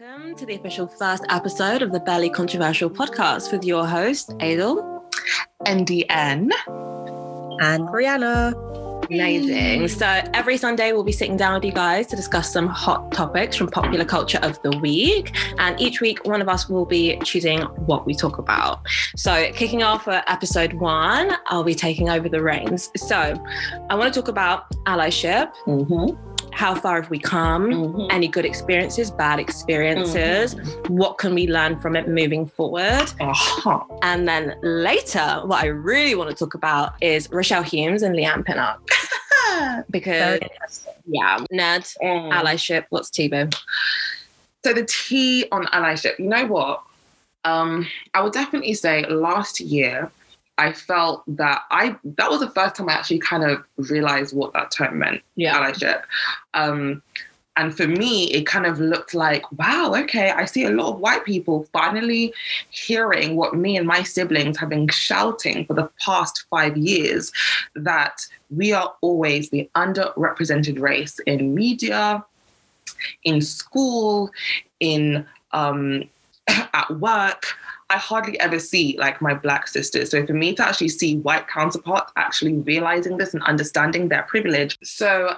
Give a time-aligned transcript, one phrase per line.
[0.00, 5.04] Welcome to the official first episode of the Barely Controversial podcast with your host, Adel.
[5.66, 6.50] Nadine.
[7.60, 8.54] And Brianna.
[9.06, 9.88] Amazing.
[9.88, 13.56] So every Sunday, we'll be sitting down with you guys to discuss some hot topics
[13.56, 15.36] from popular culture of the week.
[15.58, 18.80] And each week, one of us will be choosing what we talk about.
[19.16, 22.90] So, kicking off for episode one, I'll be taking over the reins.
[22.96, 23.34] So,
[23.90, 25.52] I want to talk about allyship.
[25.66, 28.06] Mm-hmm how far have we come mm-hmm.
[28.10, 30.96] any good experiences bad experiences mm-hmm.
[30.96, 33.82] what can we learn from it moving forward uh-huh.
[34.02, 38.44] and then later what i really want to talk about is rochelle humes and leigh-anne
[38.44, 38.86] pinnock
[39.90, 40.40] because
[41.06, 42.32] yeah ned mm.
[42.32, 43.52] allyship what's Tibo?
[44.64, 46.82] so the T on allyship you know what
[47.44, 50.10] um i would definitely say last year
[50.58, 54.52] I felt that I that was the first time I actually kind of realized what
[54.52, 55.56] that term meant, yeah.
[55.56, 56.02] allyship.
[56.54, 57.02] Um,
[57.56, 61.00] and for me, it kind of looked like, wow, okay, I see a lot of
[61.00, 62.32] white people finally
[62.70, 67.30] hearing what me and my siblings have been shouting for the past five years
[67.74, 72.24] that we are always the underrepresented race in media,
[73.24, 74.30] in school,
[74.80, 76.04] in um,
[76.48, 77.46] at work.
[77.92, 80.10] I hardly ever see like my black sisters.
[80.10, 84.78] So for me to actually see white counterparts actually realizing this and understanding their privilege.
[84.82, 85.36] So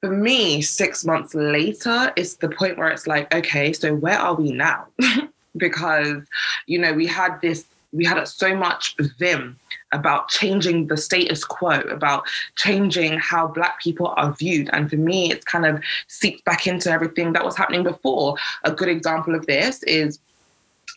[0.00, 4.34] for me, six months later, it's the point where it's like, okay, so where are
[4.34, 4.86] we now?
[5.58, 6.22] because,
[6.66, 9.58] you know, we had this, we had so much vim
[9.92, 12.24] about changing the status quo, about
[12.56, 14.70] changing how Black people are viewed.
[14.72, 18.36] And for me, it's kind of seeped back into everything that was happening before.
[18.64, 20.18] A good example of this is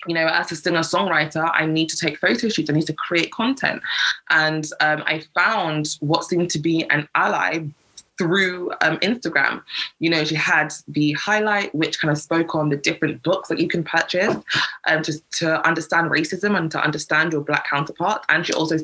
[0.08, 2.94] you know, as a singer songwriter, I need to take photo shoots, I need to
[2.94, 3.82] create content.
[4.30, 7.66] And um, I found what seemed to be an ally
[8.18, 9.62] through um, Instagram.
[10.00, 13.60] You know, she had the highlight, which kind of spoke on the different books that
[13.60, 14.36] you can purchase
[14.88, 18.24] um, to, to understand racism and to understand your Black counterpart.
[18.30, 18.78] And she also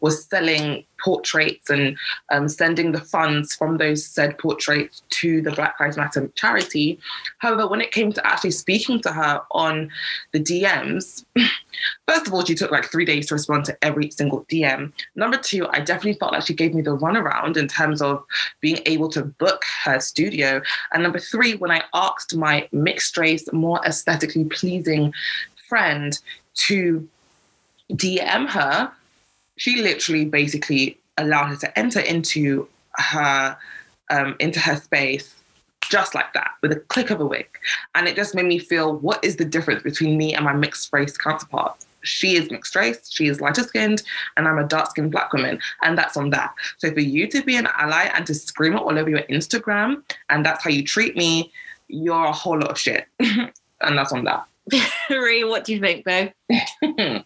[0.00, 1.96] was selling portraits and
[2.30, 6.98] um, sending the funds from those said portraits to the Black Lives Matter charity.
[7.38, 9.90] However, when it came to actually speaking to her on
[10.32, 11.24] the DMs,
[12.08, 14.92] first of all, she took like three days to respond to every single DM.
[15.14, 18.24] Number two, I definitely felt like she gave me the runaround in terms of
[18.60, 20.60] being able to book her studio.
[20.92, 25.12] And number three, when I asked my mixed race, more aesthetically pleasing
[25.68, 26.18] friend
[26.54, 27.08] to
[27.92, 28.92] DM her,
[29.58, 33.56] she literally basically allowed her to enter into her
[34.10, 35.34] um, into her space
[35.82, 37.48] just like that with a click of a wig
[37.94, 40.92] and it just made me feel what is the difference between me and my mixed
[40.92, 41.76] race counterpart?
[42.02, 44.02] She is mixed race she is lighter skinned
[44.36, 46.54] and i'm a dark skinned black woman and that's on that.
[46.78, 50.02] So for you to be an ally and to scream it all over your instagram
[50.30, 51.52] and that's how you treat me
[51.88, 53.06] you're a whole lot of shit.
[53.80, 54.44] And that's on that.
[55.08, 56.32] Ree, what do you think babe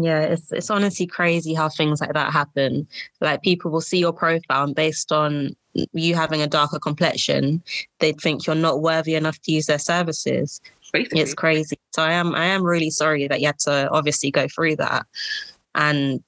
[0.00, 2.86] Yeah, it's it's honestly crazy how things like that happen.
[3.20, 5.56] Like people will see your profile and based on
[5.92, 7.62] you having a darker complexion,
[7.98, 10.60] they'd think you're not worthy enough to use their services.
[10.92, 11.20] Basically.
[11.20, 11.78] It's crazy.
[11.92, 15.06] So I am I am really sorry that you had to obviously go through that.
[15.74, 16.22] And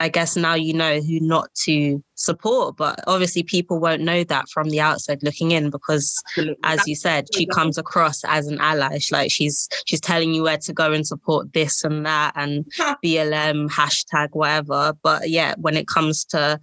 [0.00, 2.76] I guess now you know who not to support.
[2.76, 6.56] But obviously, people won't know that from the outside looking in because, Absolutely.
[6.64, 8.98] as you said, she comes across as an ally.
[9.12, 12.64] Like she's she's telling you where to go and support this and that and
[13.04, 14.94] BLM hashtag whatever.
[15.02, 16.58] But yeah, when it comes to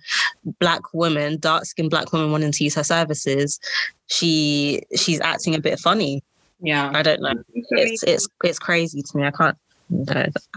[0.60, 3.60] black women, dark skinned black women wanting to use her services,
[4.08, 6.24] she she's acting a bit funny.
[6.60, 7.34] Yeah, I don't know.
[7.54, 9.26] It's it's it's crazy to me.
[9.26, 9.58] I can't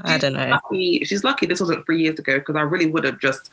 [0.04, 0.48] I don't know.
[0.48, 3.50] Lucky, she's lucky this wasn't three years ago because I really would have just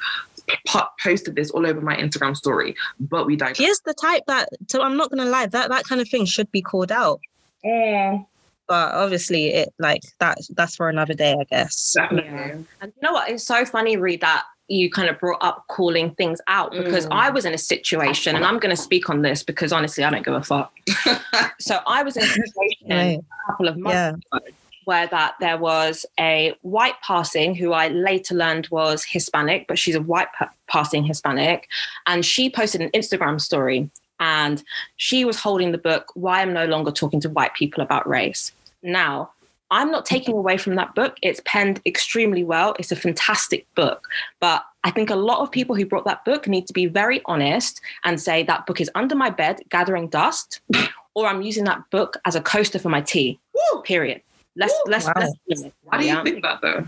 [1.01, 2.75] posted this all over my Instagram story.
[2.99, 3.57] But we died.
[3.57, 6.09] She is the type that, so I'm not going to lie, that, that kind of
[6.09, 7.19] thing should be called out.
[7.63, 8.19] Yeah.
[8.67, 10.37] But obviously, it like that.
[10.51, 11.93] That's for another day, I guess.
[11.93, 12.31] Definitely.
[12.31, 12.55] Yeah.
[12.81, 13.29] And you know what?
[13.29, 17.11] It's so funny, Read that you kind of brought up calling things out because mm.
[17.11, 20.09] I was in a situation, and I'm going to speak on this because honestly, I
[20.09, 20.71] don't give a fuck.
[21.59, 23.19] so I was in a situation right.
[23.19, 23.95] a couple of months
[24.31, 24.37] yeah.
[24.37, 24.45] ago
[24.91, 29.95] where that there was a white passing who I later learned was Hispanic, but she's
[29.95, 30.27] a white
[30.67, 31.69] passing Hispanic,
[32.07, 33.89] and she posted an Instagram story
[34.19, 34.61] and
[34.97, 38.51] she was holding the book Why I'm No Longer Talking to White People About Race.
[38.83, 39.31] Now,
[39.71, 41.15] I'm not taking away from that book.
[41.21, 42.75] It's penned extremely well.
[42.77, 44.09] It's a fantastic book.
[44.41, 47.21] But I think a lot of people who brought that book need to be very
[47.27, 50.59] honest and say that book is under my bed gathering dust,
[51.15, 53.39] or I'm using that book as a coaster for my tea.
[53.55, 53.81] Woo!
[53.83, 54.21] Period.
[54.55, 55.13] Let's Ooh, let's, wow.
[55.17, 56.85] let's Why do you think that though?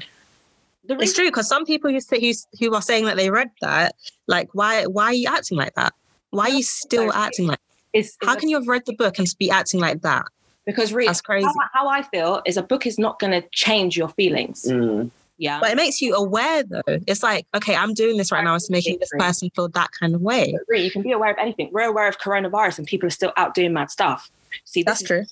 [0.86, 3.50] The it's true because some people who say who, who are saying that they read
[3.62, 3.95] that,
[4.27, 5.94] like, why why are you acting like that?
[6.31, 7.60] Why are you still acting like?
[7.94, 10.25] It's, how can you have read the book and be acting like that?
[10.65, 11.45] Because really, That's crazy.
[11.45, 14.65] how, how I feel is a book is not going to change your feelings.
[14.65, 15.12] Mm.
[15.38, 15.59] Yeah.
[15.59, 16.81] But it makes you aware though.
[17.07, 18.56] It's like, okay, I'm doing this right now.
[18.56, 20.56] It's making this person feel that kind of way.
[20.69, 21.69] You can be aware of anything.
[21.71, 24.30] We're aware of coronavirus and people are still out doing mad stuff.
[24.65, 25.25] See, That's true.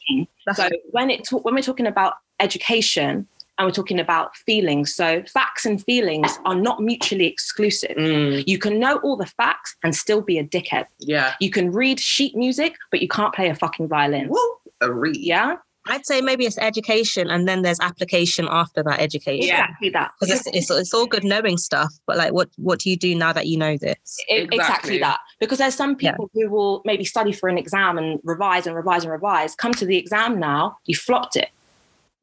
[0.46, 3.28] That's So when it when we're talking about education
[3.58, 7.96] and we're talking about feelings, so facts and feelings are not mutually exclusive.
[7.96, 8.44] Mm.
[8.48, 10.86] You can know all the facts and still be a dickhead.
[11.00, 11.34] Yeah.
[11.40, 14.30] You can read sheet music, but you can't play a fucking violin.
[14.30, 14.40] Woo.
[14.82, 15.18] A read.
[15.18, 15.58] Yeah,
[15.88, 19.48] I'd say maybe it's education and then there's application after that education.
[19.48, 19.64] Yeah.
[19.64, 20.12] exactly that.
[20.20, 23.16] Because it's, it's, it's all good knowing stuff, but like, what what do you do
[23.16, 23.98] now that you know this?
[24.30, 24.58] I- exactly.
[24.58, 24.98] Exactly.
[25.00, 26.12] that because there's some Yeah.
[26.12, 29.74] people who will maybe study for an exam and revise and revise and revise come
[29.74, 31.50] to the exam now you flopped it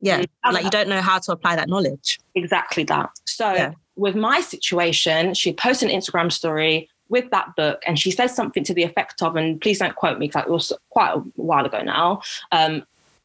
[0.00, 0.52] Yeah, Mm.
[0.52, 2.20] like you don't know how to apply that knowledge.
[2.36, 3.72] exactly that so Yeah.
[3.96, 8.62] with my situation she posted an instagram story with that book and she says something
[8.64, 11.64] to the effect of and please don't quote me because it was quite a while
[11.66, 12.20] ago now
[12.52, 12.84] um,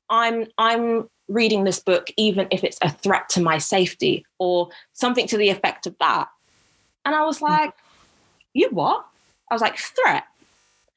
[0.09, 5.25] i'm i'm reading this book even if it's a threat to my safety or something
[5.25, 6.27] to the effect of that.
[7.05, 7.49] And i was mm.
[7.49, 7.73] like
[8.53, 9.05] you what?
[9.49, 10.25] I was like threat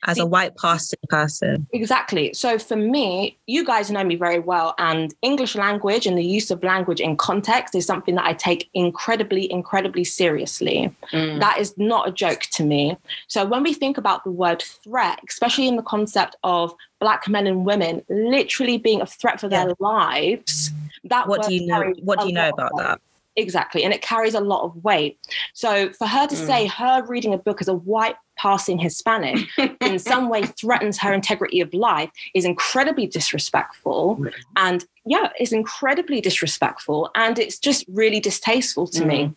[0.04, 2.32] As a white passing person, Exactly.
[2.34, 6.50] So for me, you guys know me very well, and English language and the use
[6.50, 10.94] of language in context is something that I take incredibly, incredibly seriously.
[11.12, 11.40] Mm.
[11.40, 12.96] That is not a joke to me.
[13.26, 17.46] So when we think about the word threat, especially in the concept of Black men
[17.46, 20.70] and women literally being a threat for their lives,
[21.04, 21.94] that what do you know?
[22.02, 22.86] What do you know about weight.
[22.86, 23.00] that?
[23.36, 23.84] Exactly.
[23.84, 25.18] And it carries a lot of weight.
[25.52, 26.46] So for her to Mm.
[26.46, 29.46] say her reading a book as a white passing Hispanic
[29.80, 34.24] in some way threatens her integrity of life is incredibly disrespectful.
[34.56, 37.10] And yeah, it's incredibly disrespectful.
[37.14, 39.32] And it's just really distasteful to me.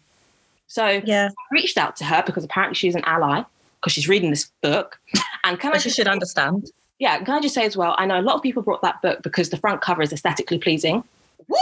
[0.68, 1.30] So yeah.
[1.30, 3.44] I reached out to her because apparently she's an ally
[3.80, 5.00] because she's reading this book.
[5.44, 6.72] And can I but you just should say- understand.
[7.00, 9.02] yeah, can I just say as well, I know a lot of people brought that
[9.02, 11.04] book because the front cover is aesthetically pleasing.
[11.48, 11.58] Woo.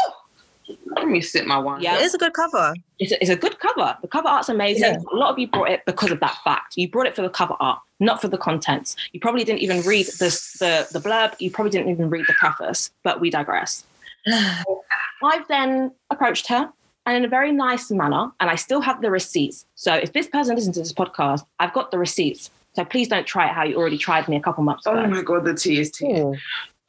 [0.95, 1.81] Let me sip my wine.
[1.81, 1.97] Yeah.
[1.97, 2.73] It is a good cover.
[2.99, 3.97] It's a, it's a good cover.
[4.01, 4.93] The cover art's amazing.
[4.93, 4.99] Yeah.
[5.11, 6.75] A lot of you brought it because of that fact.
[6.75, 8.95] You brought it for the cover art, not for the contents.
[9.13, 10.29] You probably didn't even read the,
[10.59, 11.35] the, the blurb.
[11.39, 13.85] You probably didn't even read the preface, but we digress.
[14.27, 16.71] I've then approached her
[17.07, 19.65] and in a very nice manner, and I still have the receipts.
[19.75, 22.51] So if this person listens to this podcast, I've got the receipts.
[22.73, 25.03] So please don't try it how you already tried me a couple months oh ago.
[25.03, 26.11] Oh my god, the tea is tea.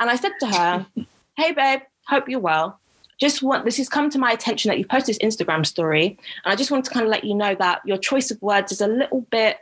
[0.00, 0.86] And I said to her,
[1.36, 2.80] Hey, babe, hope you're well.
[3.18, 6.18] Just want this has come to my attention that you posted this Instagram story.
[6.44, 8.72] And I just wanted to kind of let you know that your choice of words
[8.72, 9.58] is a little bit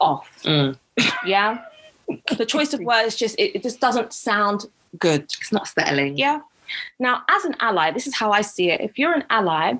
[0.00, 0.42] off.
[0.44, 0.78] Mm.
[1.24, 1.64] Yeah.
[2.36, 4.64] the choice of words just it, it just doesn't sound
[4.98, 5.22] good.
[5.22, 6.16] It's not settling.
[6.16, 6.40] Yeah.
[6.98, 8.80] Now, as an ally, this is how I see it.
[8.80, 9.74] If you're an ally,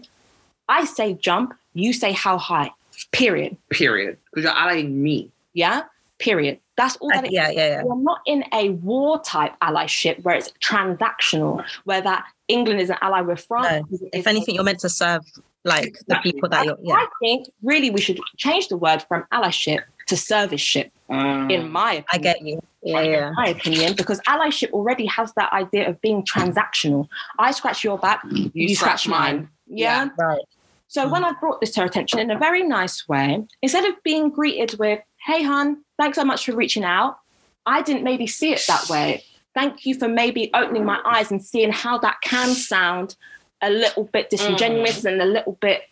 [0.68, 2.70] I say jump, you say how high.
[3.12, 3.56] Period.
[3.70, 4.18] Period.
[4.30, 5.30] Because you're allying me.
[5.54, 5.84] Yeah.
[6.18, 6.58] Period.
[6.76, 7.82] That's all that it yeah, yeah, yeah.
[7.82, 12.96] we're not in a war type allyship where it's transactional, where that England is an
[13.00, 13.86] ally with France.
[13.90, 14.08] No.
[14.12, 15.22] If anything, you're meant to serve
[15.64, 16.32] like the Exactly.
[16.32, 16.78] people that I, you're.
[16.82, 21.50] Yeah, I think really we should change the word from allyship to serviceship, Mm.
[21.52, 22.04] in my opinion.
[22.12, 22.60] I get you.
[22.82, 23.30] Yeah, in yeah.
[23.34, 27.08] my opinion, because allyship already has that idea of being transactional.
[27.38, 29.36] I scratch your back, you, scratch, scratch mine.
[29.36, 29.48] mine.
[29.66, 30.08] Yeah.
[30.18, 30.40] Right.
[30.86, 34.02] So when I brought this to her attention in a very nice way, instead of
[34.04, 37.18] being greeted with, hey, hon, thanks so much for reaching out,
[37.66, 39.22] I didn't maybe see it that way.
[39.54, 43.16] Thank you for maybe opening my eyes and seeing how that can sound
[43.60, 45.12] a little bit disingenuous mm.
[45.12, 45.82] and a little bit.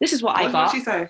[0.00, 0.72] This is what I What got.
[0.72, 1.08] did she say?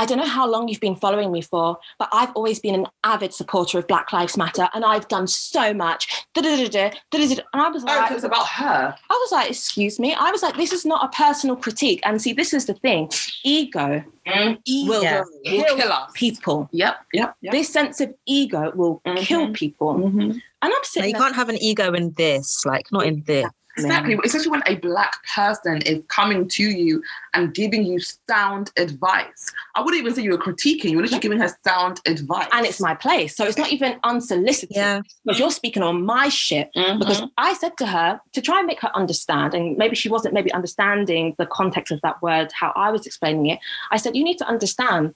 [0.00, 2.86] I don't know how long you've been following me for, but I've always been an
[3.04, 6.24] avid supporter of Black Lives Matter and I've done so much.
[6.32, 7.42] Da-da-da-da, da-da-da-da.
[7.52, 8.96] And I was Oh, like, so it's about her.
[9.10, 10.14] I was like, excuse me.
[10.14, 12.00] I was like, this is not a personal critique.
[12.04, 13.10] And see, this is the thing.
[13.44, 15.20] Ego will Yeah.
[15.44, 16.10] Will kill kill us.
[16.14, 16.68] people.
[16.72, 17.52] Yep, yep, yep.
[17.52, 19.18] This sense of ego will Mhm.
[19.18, 19.94] kill people.
[19.96, 20.30] Mhm.
[20.32, 23.44] And I'm saying, sitting you can't have an ego in this, like not in this.
[23.84, 27.02] Exactly, especially when a black person is coming to you
[27.34, 29.52] and giving you sound advice.
[29.74, 32.48] I wouldn't even say you were critiquing; you were literally giving her sound advice.
[32.52, 33.36] and it's my place.
[33.36, 34.76] So it's not even unsolicited.
[34.76, 35.00] Yeah.
[35.24, 36.70] Because you're speaking on my shit.
[36.76, 36.98] Mhm.
[36.98, 40.34] Because I said to her to try and make her understand, and maybe she wasn't
[40.34, 43.58] maybe understanding the context of that word, how I was explaining it.
[43.90, 45.14] I said, You need to understand,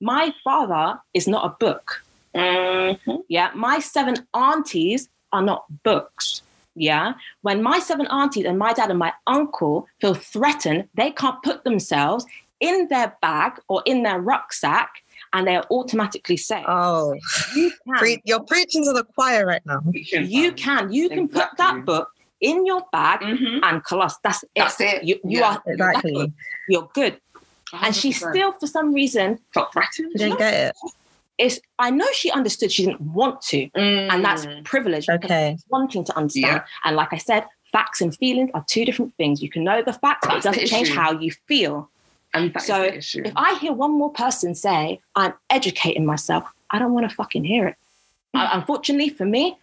[0.00, 2.02] my father is not a book.
[2.34, 3.22] Mhm.
[3.28, 3.50] Yeah.
[3.54, 6.42] My seven aunties are not books.
[6.74, 7.14] Yeah.
[7.42, 11.64] When my seven aunties and my dad and my uncle feel threatened, they can't put
[11.64, 12.24] themselves
[12.60, 14.90] in their bag or in their rucksack
[15.32, 16.64] and they are automatically safe.
[16.68, 17.14] Oh,
[17.56, 17.94] you can.
[17.96, 19.82] pre- you're preaching to the choir right now.
[19.92, 20.92] you can.
[20.92, 22.08] You can put that book
[22.40, 23.60] in your bag Mhm.
[23.62, 24.16] and collapse.
[24.22, 24.50] That's it.
[24.54, 25.02] That's it.
[25.04, 25.54] You, you Yeah.
[25.54, 26.32] are Exactly.
[26.68, 27.20] You're good.
[27.72, 30.12] And she still, for some reason, felt threatened.
[30.12, 30.76] You didn't get it.
[31.38, 34.64] It's I know she understood she didn't want to, and that's Mm.
[34.64, 35.08] privilege.
[35.08, 35.56] Okay.
[35.68, 36.46] Wanting to understand.
[36.62, 36.64] Yeah.
[36.84, 39.42] And like I said, facts and feelings are two different things.
[39.42, 41.90] You can know the facts, but it doesn't change how you feel.
[42.34, 43.22] and that's so the issue.
[43.24, 47.44] If I hear one more person say, I'm educating myself, I don't want to fucking
[47.44, 47.76] hear it.
[48.34, 49.56] Uh, unfortunately for me,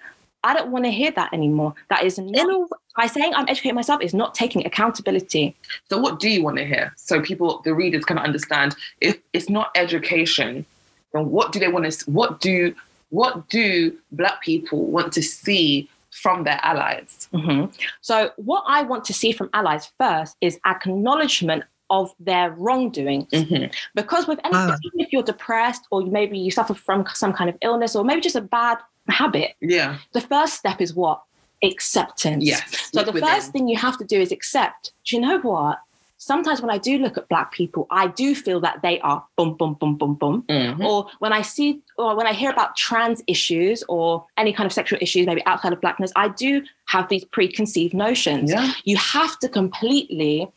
[0.44, 1.74] I don't want to hear that anymore.
[1.90, 2.66] That is not, In a,
[2.98, 5.54] by saying I'm educating myself is not taking accountability.
[5.90, 6.94] So what do you want to hear?
[6.96, 10.66] So people, the readers can understand if it's not education,
[11.14, 12.74] then what do they want to what do
[13.10, 17.28] what do black people want to see from their allies?
[17.34, 17.74] Mhm.
[18.02, 23.26] So, what I want to see from allies first is acknowledgement of their wrongdoing.
[23.28, 23.74] Mhm.
[23.96, 24.78] Because with anything, Ah.
[24.86, 28.22] even if you're depressed or maybe you suffer from some kind of illness or maybe
[28.22, 28.78] just a bad
[29.10, 29.98] habit, Yeah.
[30.14, 31.22] the first step is what?
[31.64, 32.44] Acceptance.
[32.46, 32.64] Yes.
[32.94, 33.28] So the within.
[33.30, 34.94] first thing you have to do is accept.
[35.06, 35.80] Do you know what?
[36.24, 39.56] Sometimes when I do look at black people, I do feel that they are boom,
[39.56, 40.44] boom, boom, boom, boom.
[40.48, 40.86] Mhm.
[40.86, 44.72] Or when I see, or when I hear about trans issues or any kind of
[44.72, 48.52] sexual issues, maybe outside of blackness, I do have these preconceived notions.
[48.52, 48.72] Yeah.
[48.84, 50.48] You have to completely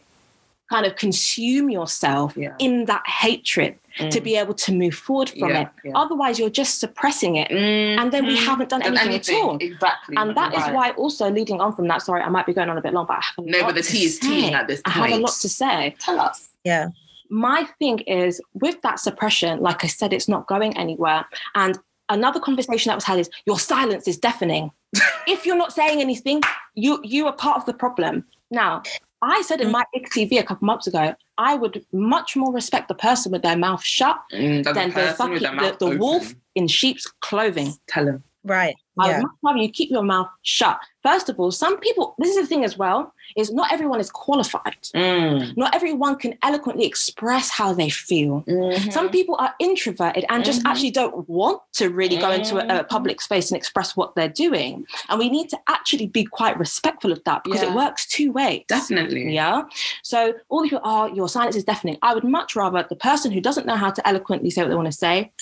[0.70, 2.54] kind of consume yourself Yeah.
[2.58, 4.24] in that hatred to Mm.
[4.24, 5.68] be able to move forward from Yeah, it.
[5.84, 5.92] yeah.
[5.94, 7.50] Otherwise, you're just suppressing it.
[7.50, 8.46] And then we Mhm.
[8.46, 9.56] haven't done Done anything, at all.
[9.60, 10.16] Exactly.
[10.16, 10.74] And that is Right.
[10.74, 13.06] why, also leading on from that, sorry, I might be going on a bit long,
[13.06, 14.26] but I have a No, lot but the to tea is say.
[14.26, 14.96] tea at this point.
[14.96, 15.94] I have a lot to say.
[16.00, 16.48] Tell us.
[16.64, 16.88] yeah.
[17.30, 21.24] My thing is with that suppression, like I said, it's not going anywhere.
[21.54, 24.70] And another conversation that was had is your silence is deafening.
[25.26, 26.42] if you're not saying anything,
[26.74, 28.24] you you are part of the problem.
[28.50, 28.82] Now,
[29.22, 32.94] I said in my TV a couple months ago, I would much more respect the
[32.94, 37.06] person with their mouth shut Mm, than the person fucking the, the wolf in sheep's
[37.20, 37.72] clothing.
[37.88, 38.22] Tell him.
[38.44, 38.76] Right.
[38.98, 39.16] I Yeah.
[39.18, 40.78] would much rather you keep your mouth shut.
[41.02, 44.10] First of all, some people, this is the thing as well, is not everyone is
[44.10, 44.76] qualified.
[44.94, 45.56] Mm.
[45.56, 48.42] Not everyone can eloquently express how they feel.
[48.46, 48.92] Mhm.
[48.92, 50.70] Some people are introverted and just Mhm.
[50.70, 52.88] actually don't want to really go into a, a Mhm.
[52.88, 54.86] public space and express what they're doing.
[55.08, 57.70] And we need to actually be quite respectful of that because Yeah.
[57.70, 58.62] it works two ways.
[58.68, 59.34] Definitely.
[59.34, 59.62] Yeah.
[60.02, 61.98] So all these people, oh, your silence is deafening.
[62.02, 64.74] I would much rather the person who doesn't know how to eloquently say what they
[64.76, 65.32] want to say,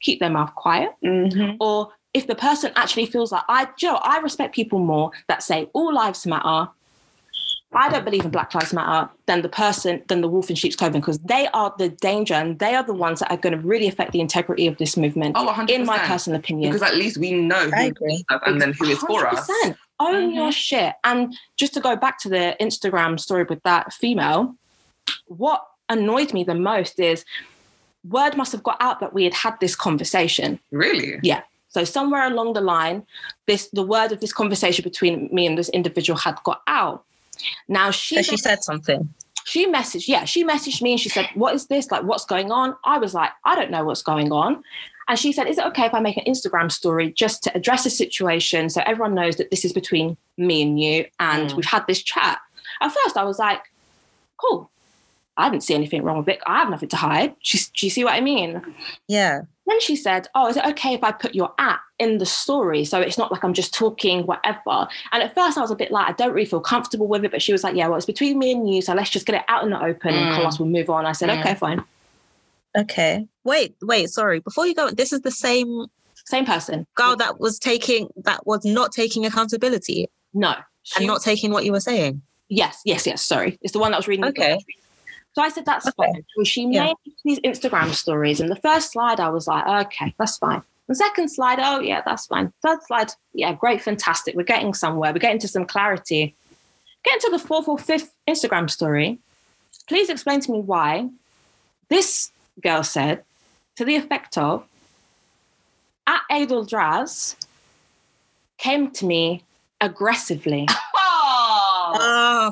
[0.00, 0.90] keep their mouth quiet.
[1.04, 1.56] Mhm.
[1.60, 5.68] Or if the person actually feels like I Joe, I respect people more that say
[5.72, 6.70] all lives matter.
[7.72, 10.74] I don't believe in Black Lives Matter than the person, than the wolf in sheep's
[10.74, 13.60] clothing, because they are the danger and they are the ones that are going to
[13.60, 15.70] really affect the integrity of this movement, Oh, 100%.
[15.70, 16.72] in my personal opinion.
[16.72, 18.24] Because at least we know I who agree.
[18.44, 19.48] and then who is for us.
[19.48, 19.76] 100%.
[20.00, 20.34] Own Mhm.
[20.34, 20.94] your shit.
[21.04, 24.56] And just to go back to the Instagram story with that female,
[25.26, 27.24] what annoyed me the most is
[28.08, 30.58] word must have got out that we had had this conversation.
[30.72, 31.20] Really?
[31.70, 33.04] So somewhere along the line,
[33.46, 37.04] this the word of this conversation between me and this individual had got out.
[37.68, 39.08] Now she So she said something.
[39.44, 41.90] she messaged, yeah, she messaged me and she said, What is this?
[41.90, 42.76] Like, what's going on?
[42.84, 44.62] I was like, I don't know what's going on.
[45.08, 47.84] And she said, Is it okay if I make an Instagram story just to address
[47.84, 51.56] the situation so everyone knows that this is between me and you and Mm.
[51.56, 52.38] we've had this chat?
[52.80, 53.62] At first, I was like,
[54.36, 54.70] Cool.
[55.36, 56.40] I didn't see anything wrong with it.
[56.46, 57.34] I have nothing to hide.
[57.42, 58.60] Do you see what I mean?
[59.08, 59.42] Yeah.
[59.70, 62.84] Then she said, Oh, is it okay if I put your app in the story?
[62.84, 64.88] So it's not like I'm just talking, whatever.
[65.12, 67.30] And at first I was a bit like, I don't really feel comfortable with it.
[67.30, 68.82] But she was like, Yeah, well, it's between me and you.
[68.82, 70.34] So let's just get it out in the open and Mm.
[70.34, 71.06] Carlos will move on.
[71.06, 71.38] I said, Mm.
[71.40, 71.84] Okay, fine.
[72.76, 73.26] Okay.
[73.44, 74.40] Wait, wait, sorry.
[74.40, 75.86] Before you go, this is the same
[76.26, 76.86] Same person.
[76.94, 80.54] girl that was taking that was not taking accountability No.
[80.82, 82.22] She, and not taking what you were saying.
[82.48, 83.22] yes, yes, yes.
[83.22, 83.58] Sorry.
[83.62, 84.24] It's the one that was reading.
[84.24, 84.54] the Okay.
[84.54, 84.62] book.
[85.34, 85.94] So I said, That's Okay.
[86.12, 86.24] fine.
[86.36, 86.84] Well, she Yeah.
[86.86, 88.40] made these Instagram stories.
[88.40, 90.62] And the first slide, I was like, Okay, that's fine.
[90.88, 92.52] The second slide, oh, yeah, that's fine.
[92.62, 94.34] Third slide, yeah, great, fantastic.
[94.34, 95.12] We're getting somewhere.
[95.12, 96.34] We're getting to some clarity.
[97.04, 99.18] Getting to the fourth or fifth Instagram story,
[99.88, 101.08] please explain to me why
[101.88, 103.22] this girl said
[103.76, 104.64] to the effect of,
[106.08, 107.36] at Adel Draz
[108.58, 109.44] came to me
[109.80, 110.66] aggressively.
[111.92, 112.50] Oh, Oh,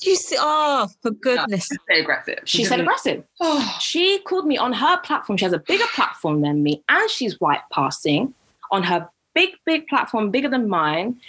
[0.00, 1.68] you see, oh, for goodness.
[1.68, 2.38] say aggressive.
[2.44, 3.24] She said aggressive.
[3.40, 5.36] Oh, She called me on her platform.
[5.36, 8.34] She has a bigger platform than me, and she's white passing
[8.70, 11.20] on her big, big platform, bigger than mine.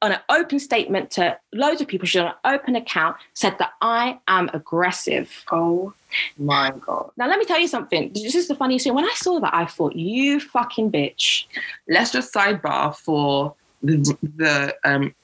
[0.00, 3.70] On an open statement to loads of people, she's on an open account, said that
[3.80, 5.44] I am aggressive.
[5.52, 5.94] oh
[6.36, 7.12] my god.
[7.16, 8.12] Now, let me tell you something.
[8.12, 8.94] This is the funniest thing.
[8.94, 11.44] When I saw that, I thought, you fucking bitch.
[11.88, 15.14] Let's just sidebar for the the um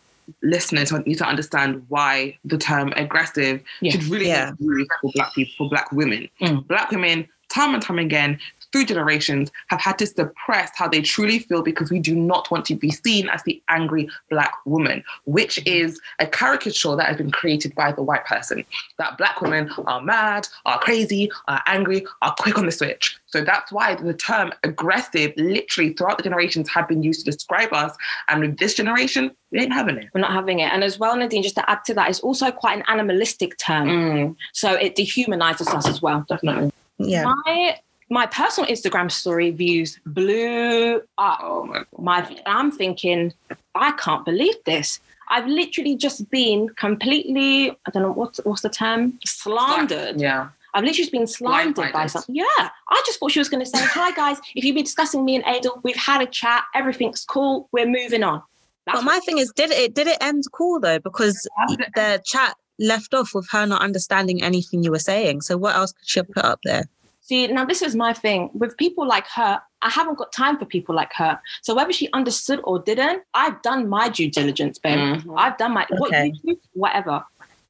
[0.43, 3.93] listeners need to understand why the term aggressive Yeah.
[3.93, 4.53] should really Yeah.
[4.59, 6.29] be used for black people, for black women.
[6.41, 6.67] Mm.
[6.67, 8.39] Black women, time and time again,
[8.73, 12.65] through generations have had to suppress how they truly feel because we do not want
[12.67, 17.31] to be seen as the angry black woman, which is a caricature that has been
[17.31, 18.65] created by the white person.
[18.99, 23.19] That black women are mad, are crazy, are angry, are quick on the switch.
[23.27, 27.73] So that's why the term aggressive, literally throughout the generations, have been used to describe
[27.73, 27.95] us.
[28.29, 30.09] And with this generation, we ain't having it.
[30.15, 30.73] We're not having it.
[30.73, 33.89] And as well, Nadine, just to add to that, it's also quite an animalistic term.
[33.89, 36.25] Mm, So it dehumanizes us as well.
[36.29, 36.71] definitely.
[36.99, 37.25] Yeah.
[37.25, 37.79] My
[38.11, 41.41] my personal Instagram story views blew up.
[41.43, 41.87] Oh my god.
[41.99, 43.33] My I'm thinking,
[43.75, 45.01] I can't believe this.
[45.31, 49.19] I've literally just been completely, I don't know what's what's the term?
[49.27, 50.21] Slandered.
[50.21, 50.49] Yeah.
[50.75, 52.11] I've literally just been slandered by Blindsided.
[52.11, 52.35] something.
[52.37, 52.45] Yeah.
[52.59, 55.45] I just thought she was gonna say, Hi guys, if you've been discussing me and
[55.47, 58.43] Adel, we've had a chat, everything's cool, we're moving on.
[58.87, 60.99] That's But my thing is, did it did it end cool though?
[60.99, 61.47] Because
[61.95, 65.43] the chat left off with her not understanding anything you were saying.
[65.43, 66.85] So what else could she have put up there?
[67.29, 68.49] See, now this is my thing.
[68.55, 71.39] With people like her, I haven't got time for people like her.
[71.61, 74.99] So whether she understood or didn't, I've done my due diligence, babe.
[74.99, 75.35] Mhm.
[75.37, 77.23] I've done my what you do, whatever.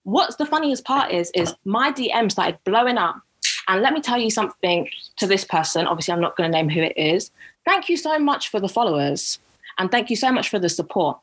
[0.05, 3.21] What's the funniest part is, is my DM started blowing up.
[3.67, 5.89] And let me tell you something to this person.
[5.89, 7.33] Obviously, I'm not going to name who it is.
[7.67, 9.41] Thank you so much for the followers.
[9.77, 11.19] And thank you so much for the support.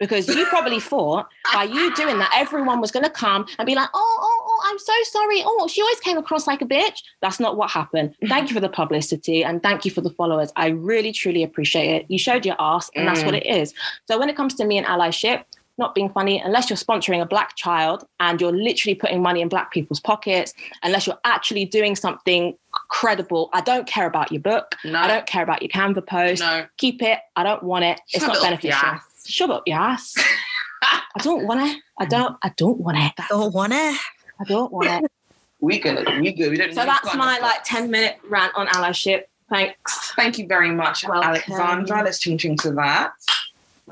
[0.00, 3.76] Because you probably thought by you doing that, everyone was going to come and be
[3.76, 5.42] like, oh, oh, oh, I'm so sorry.
[5.44, 7.02] Oh, she always came across like a bitch.
[7.20, 8.14] That's not what happened.
[8.28, 10.52] Thank you for the publicity and thank you for the followers.
[10.56, 12.06] I really, truly appreciate it.
[12.08, 13.38] You showed your ass, and that's what mm.
[13.38, 13.74] it is.
[14.08, 15.44] So when it comes to me and allyship,
[15.78, 19.48] not being funny, unless you're sponsoring a black child and you're literally putting money in
[19.48, 22.56] black people's pockets, unless you're actually doing something
[22.90, 24.76] credible, I don't care about your book.
[24.84, 24.98] No.
[24.98, 26.40] I don't care about your Canva post.
[26.40, 26.66] No.
[26.76, 27.18] Keep it.
[27.36, 28.00] I don't want it.
[28.12, 28.78] It's not it your beneficial.
[28.78, 29.24] ass.
[29.26, 30.14] Shove up your ass.
[30.82, 31.82] I don't want it.
[31.98, 32.36] I don't.
[32.42, 33.12] I don't want it.
[33.16, 33.98] That's- Don't want it.
[34.42, 35.10] I don't want it.
[35.60, 36.04] We good.
[36.20, 36.50] We good.
[36.50, 37.64] We don't So that's my and like stuff.
[37.64, 39.26] ten minute rant on allyship.
[39.48, 40.12] Thanks.
[40.16, 41.28] Thank you very much, Welcome.
[41.30, 42.02] Alexandra.
[42.02, 43.12] Let's ching ching to that.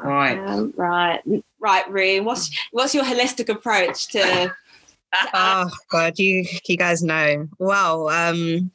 [0.02, 0.36] All right.
[0.48, 1.20] Um, right,
[1.60, 2.18] right, Ree.
[2.18, 4.52] What's what's your holistic approach to?
[5.34, 7.48] Oh God, you you guys know.
[7.58, 8.70] Well, um,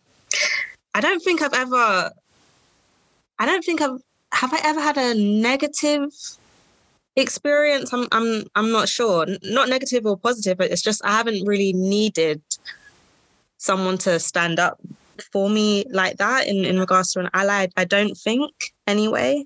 [0.93, 2.11] I don't think I've ever.
[3.39, 4.01] I don't think I've.
[4.33, 6.11] Have I ever had a negative
[7.15, 7.93] experience?
[7.93, 8.07] I'm.
[8.11, 8.43] I'm.
[8.55, 12.41] I'm not sure not negative or positive, but it's just I haven't really needed
[13.57, 14.79] someone to stand up
[15.31, 17.67] for me like that in in regards to an ally.
[17.77, 18.51] I don't think
[18.87, 19.45] anyway.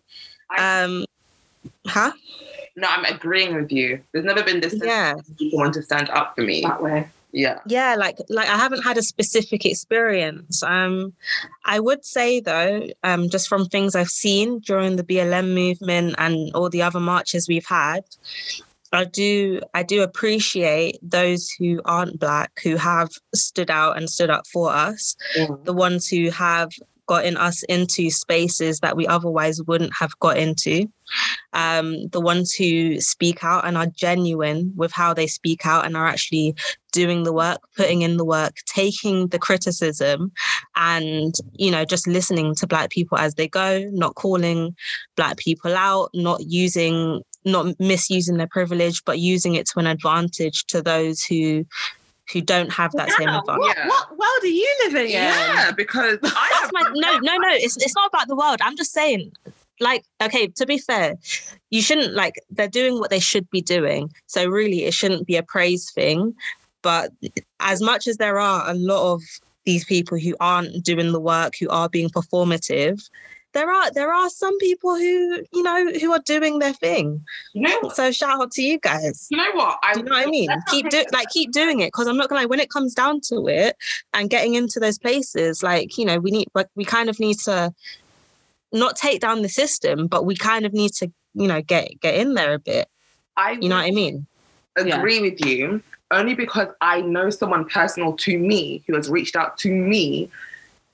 [0.52, 1.06] I- Um,
[1.88, 2.12] huh?
[2.76, 4.02] No, I'm agreeing with you.
[4.14, 5.14] There's never been this sense Yeah.
[5.14, 6.62] of people want to stand up for me.
[6.62, 7.08] That way.
[7.32, 7.60] Yeah.
[7.68, 10.64] yeah like like i haven't had a specific experience.
[10.64, 11.14] Um
[11.64, 16.52] i would say though um just from things i've seen during the blm movement and
[16.56, 18.04] all the other marches we've had
[18.92, 24.32] i do i do appreciate those who aren't black who have stood out and stood
[24.32, 25.16] up for us.
[25.64, 26.72] The ones who have
[27.10, 30.86] gotten us into spaces that we otherwise wouldn't have got into.
[31.54, 35.98] Um, the ones who speak out and are genuine with how they speak out and
[35.98, 36.54] are actually
[36.92, 40.32] doing the work, putting in the work, taking the criticism,
[40.76, 44.76] and you know, just listening to Black people as they go, not calling
[45.16, 50.68] Black people out, not using, not misusing their privilege, but using it to an advantage
[50.68, 51.66] to those who
[52.32, 53.60] who don't have that same Hannah, advantage.
[53.60, 53.88] what, Yeah.
[53.88, 55.12] what world are you living in?
[55.12, 57.50] Yeah, because I That's have my no, no, no.
[57.52, 58.60] It's it's not about the world.
[58.62, 59.32] I'm just saying,
[59.80, 61.16] like, okay, to be fair,
[61.70, 64.12] you shouldn't like they're doing what they should be doing.
[64.28, 66.36] So really, it shouldn't be a praise thing.
[66.82, 67.12] But
[67.60, 69.22] as much as there are a lot of
[69.66, 73.10] these people who aren't doing the work, who are being performative,
[73.54, 77.24] there are there are some people who you know who are doing their thing.
[77.54, 77.96] you know what?
[77.96, 79.28] So shout out to you guys.
[79.30, 79.80] You know what?
[79.84, 80.50] I Do you know what I mean?
[80.70, 82.46] Keep take do like keep doing it because I'm not gonna lie.
[82.46, 83.76] When it comes down to it,
[84.14, 87.40] and getting into those places, like you know, we need like we kind of need
[87.40, 87.74] to
[88.72, 92.16] not take down the system, but we kind of need to you know get get
[92.16, 92.88] in there a bit.
[93.36, 94.28] I You know what I mean?
[94.76, 99.58] agree with you only because I know someone personal to me who has reached out
[99.60, 100.30] to me,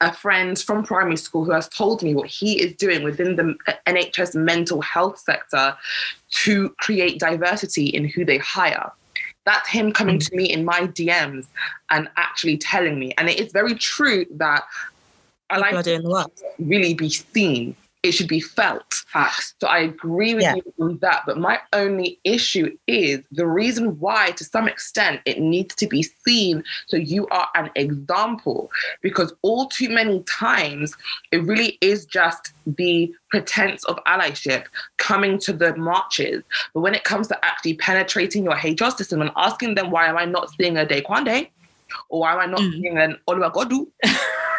[0.02, 3.56] a friend from primary school who has told me what he is doing within the
[3.88, 5.76] NHS mental health sector
[6.32, 8.92] to create diversity in who they hire.
[9.46, 11.46] That's him coming to me in my DMs
[11.92, 13.14] and actually telling me.
[13.18, 14.64] And it is very true that
[15.50, 16.32] I like work.
[16.58, 17.76] really be seen.
[18.06, 18.94] It should be felt.
[19.08, 19.56] Facts.
[19.60, 20.56] So I agree with Yeah.
[20.56, 21.24] you on that.
[21.26, 26.04] But my only issue is the reason why, to some extent, it needs to be
[26.04, 28.70] seen so you are an example.
[29.02, 30.96] Because all too many times,
[31.32, 34.66] it really is just the pretense of allyship
[34.98, 36.44] coming to the marches.
[36.74, 40.18] But when it comes to actually penetrating your HR system and asking them, why am
[40.18, 41.50] I not seeing a Day Daquande?
[42.10, 42.72] Or why am I not Mm.
[42.74, 43.88] seeing an Oluwagodu?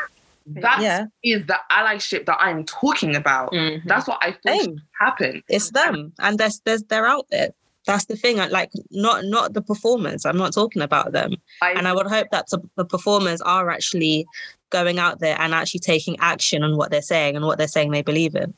[0.46, 1.38] That is Yeah.
[1.46, 3.52] the allyship that I'm talking about.
[3.52, 3.82] Mhm.
[3.85, 4.82] That's what I think Same.
[5.18, 5.42] should.
[5.48, 7.50] It's them, and there's there's they're out there.
[7.87, 8.38] That's the thing.
[8.40, 10.24] I- Like not not the performers.
[10.24, 11.35] I'm not talking about them.
[11.62, 14.26] I, And I would hope that the the performers are actually
[14.70, 17.90] going out there and actually taking action on what they're saying and what they're saying
[17.92, 18.54] they believe in.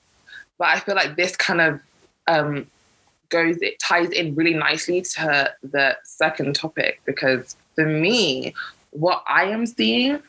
[0.59, 1.81] but I feel like this kind of
[2.27, 2.67] um,
[3.31, 8.55] goes, it ties in really nicely to the second topic because for me,
[8.91, 10.21] what I am seeing,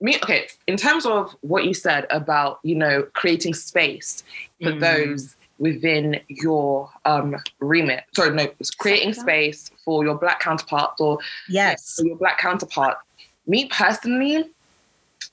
[0.00, 4.22] me, okay, in terms of what you said about, you know, creating space
[4.62, 4.80] for Mm.
[4.80, 11.18] those within your um, remit, sorry, no, it's creating space for your black counterparts or
[11.48, 11.96] Yes.
[11.96, 12.98] for your black counterpart.
[13.46, 14.50] Me personally,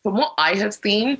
[0.01, 1.17] from what I have seen,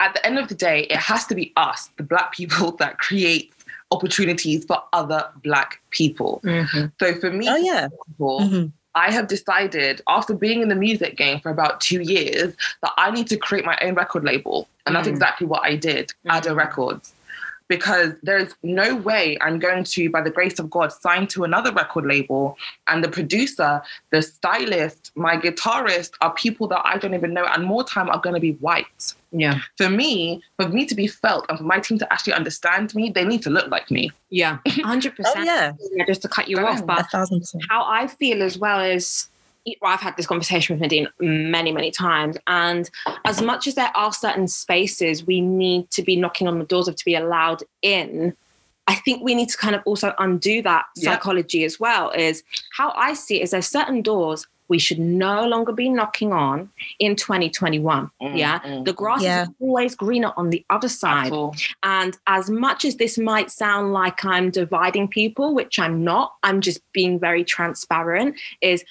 [0.00, 2.98] at the end of the day, it has to be us, the black people, that
[2.98, 3.52] create
[3.92, 6.40] opportunities for other black people.
[6.44, 6.90] Mhm.
[6.98, 7.88] So for me, Oh yeah.
[7.88, 8.72] for example, Mhm.
[8.96, 13.10] I have decided after being in the music game for about two years that I
[13.10, 14.68] need to create my own record label.
[14.86, 15.10] And that's Mm.
[15.12, 16.56] exactly what I did, Ada Mm.
[16.56, 17.12] Records.
[17.68, 21.72] Because there's no way I'm going to, by the grace of God, sign to another
[21.72, 22.56] record label.
[22.86, 27.64] And the producer, the stylist, my guitarist are people that I don't even know, and
[27.64, 29.14] more time are going to be white.
[29.32, 29.60] Yeah.
[29.76, 33.10] For me, for me to be felt and for my team to actually understand me,
[33.10, 34.12] they need to look like me.
[34.30, 34.58] Yeah.
[34.66, 35.12] 100%.
[35.24, 35.72] Oh yeah.
[35.92, 36.86] Yeah, just to cut you Go off, on.
[36.86, 37.06] But
[37.68, 39.28] how I feel as well is
[39.80, 42.36] well, I've had this conversation with Nadine many, many times.
[42.46, 42.88] And
[43.24, 46.88] as much as there are certain spaces we need to be knocking on the doors
[46.88, 48.36] of to be allowed in,
[48.86, 51.12] I think we need to kind of also undo that Yeah.
[51.12, 52.10] psychology as well.
[52.10, 52.42] Is
[52.76, 56.68] how I see it is there's certain doors we should no longer be knocking on
[56.98, 58.10] in 2021.
[58.20, 58.58] Yeah.
[58.60, 59.42] Mm, The grass Yeah.
[59.42, 61.32] is always greener on the other side.
[61.32, 61.54] At.
[61.84, 66.60] And as much as this might sound like I'm dividing people, which I'm not, I'm
[66.60, 68.84] just being very transparent, is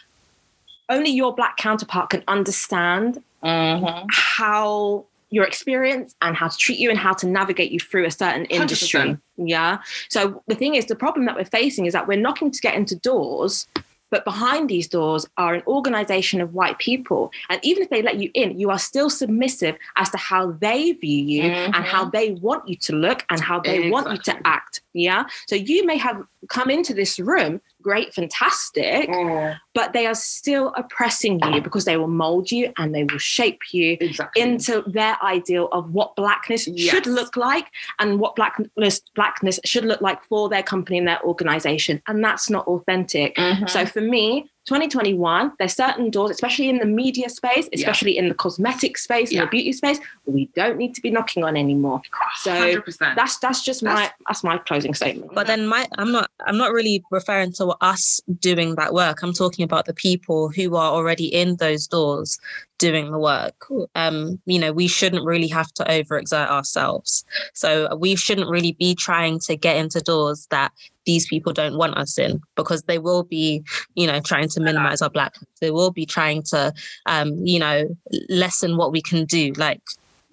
[0.89, 4.05] only your black counterpart can understand Mhm.
[4.11, 8.11] how your experience and how to treat you and how to navigate you through a
[8.11, 8.99] certain industry.
[8.99, 9.21] 100%.
[9.37, 9.79] Yeah.
[10.09, 12.75] So the thing is, the problem that we're facing is that we're knocking to get
[12.75, 13.67] into doors.
[14.11, 17.31] But behind these doors are an organization of white people.
[17.49, 20.91] And even if they let you in, you are still submissive as to how they
[20.93, 21.83] view you and Mhm.
[21.83, 24.81] how they want you to look and how they want you to act.
[24.93, 25.25] Yeah.
[25.47, 30.73] So you may have come into this room, great, fantastic, Mm, but they are still
[30.75, 34.41] oppressing you because they will mold you and they will shape you exactly.
[34.41, 37.67] into their ideal of what blackness should look like
[37.99, 42.49] and what blackness blackness should look like for their company and their organization and that's
[42.49, 43.69] not authentic Mhm.
[43.69, 47.79] so for me 2021 there's certain doors especially in the media space Yeah.
[47.79, 49.41] especially in the cosmetic space Yeah.
[49.41, 52.01] the beauty space we don't need to be knocking on anymore
[52.37, 53.15] so 100%.
[53.15, 56.57] that's that's just my That's- that's my closing statement But then my I'm not I'm
[56.57, 59.21] not really referring to us doing that work.
[59.23, 62.39] I'm talking about the people who are already in those doors
[62.77, 63.55] doing the work.
[63.95, 67.23] Um, you know, we shouldn't really have to overexert ourselves.
[67.53, 70.71] So we shouldn't really be trying to get into doors that
[71.05, 73.63] these people don't want us in because they will be,
[73.95, 75.35] you know, trying to minimize our black.
[75.61, 76.73] They will be trying to
[77.05, 77.95] um, you know,
[78.29, 79.81] lessen what we can do, like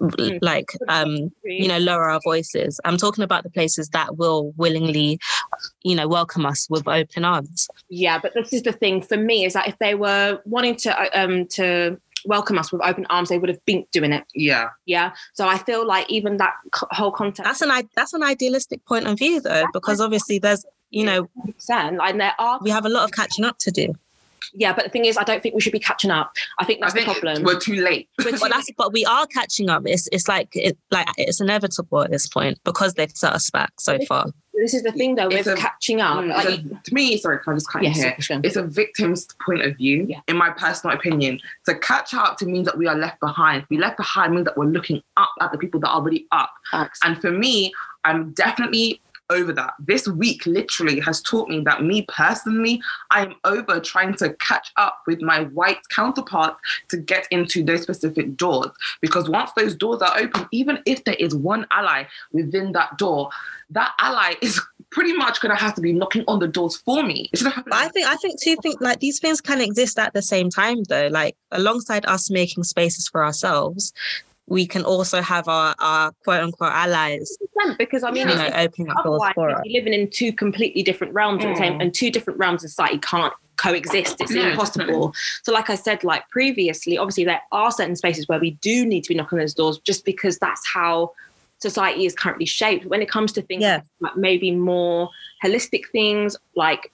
[0.01, 0.39] Mm.
[0.41, 5.17] like um you know lower our voices i'm talking about the places that will willingly
[5.83, 9.45] you know welcome us with open arms Yeah, but this is the thing for me
[9.45, 13.29] is that if they were wanting to uh, um to welcome us with open arms,
[13.29, 14.23] they would have been doing it.
[14.33, 14.69] yeah.
[14.85, 15.11] Yeah.
[15.33, 18.83] So I feel like even that c- whole context, that's an i- that's an idealistic
[18.85, 22.59] point of view though because obviously there's you know percent, like there are.
[22.61, 23.93] we have a lot of catching up to do
[24.53, 26.33] Yeah, but the thing is, I don't think we should be catching up.
[26.59, 27.43] I think that's I think the problem.
[27.43, 28.09] we're too late.
[28.19, 31.41] We're but too- that's but we are catching up it's it's like it like it's
[31.41, 35.15] inevitable at this point because they've set us back so far this is the thing
[35.15, 36.17] though with a- catching up.
[36.17, 38.15] Mm, like, a- to me, sorry, can I just cut in yes, here?
[38.19, 38.39] sure.
[38.43, 40.19] It's a victim's point of view, Yeah.
[40.27, 41.39] in my personal opinion.
[41.65, 43.65] To catch up to means that we are left behind.
[43.69, 46.53] We left behind means that we're looking up at the people that are already up.
[47.03, 47.73] And for me,
[48.05, 49.01] I'm definitely
[49.33, 49.73] over that.
[49.79, 54.71] This week literally has taught me that me personally, I am over trying to catch
[54.77, 58.71] up with my white counterparts to get into those specific doors.
[59.01, 63.29] Because once those doors are open, even if there is one ally within that door,
[63.71, 67.29] that ally is pretty much gonna have to be knocking on the doors for me.
[67.71, 70.83] I think I think two things like these things can exist at the same time
[70.83, 71.07] though.
[71.07, 73.91] Like alongside us making spaces for ourselves,
[74.47, 77.37] we can also have our, our quote unquote allies,
[77.77, 79.61] because I mean, you it's, know, opening up doors otherwise for we'd us.
[79.63, 81.81] be living in two completely different realms at the same, Mm.
[81.81, 84.19] and two different realms of society can't coexist.
[84.19, 85.13] It's Yeah, impossible.
[85.43, 89.01] So, like I said, like previously, obviously there are certain spaces where we do need
[89.05, 91.13] to be knocking those doors, just because that's how
[91.59, 92.85] society is currently shaped.
[92.85, 93.81] When it comes to things Yeah.
[94.01, 95.09] like maybe more
[95.43, 96.91] holistic things, like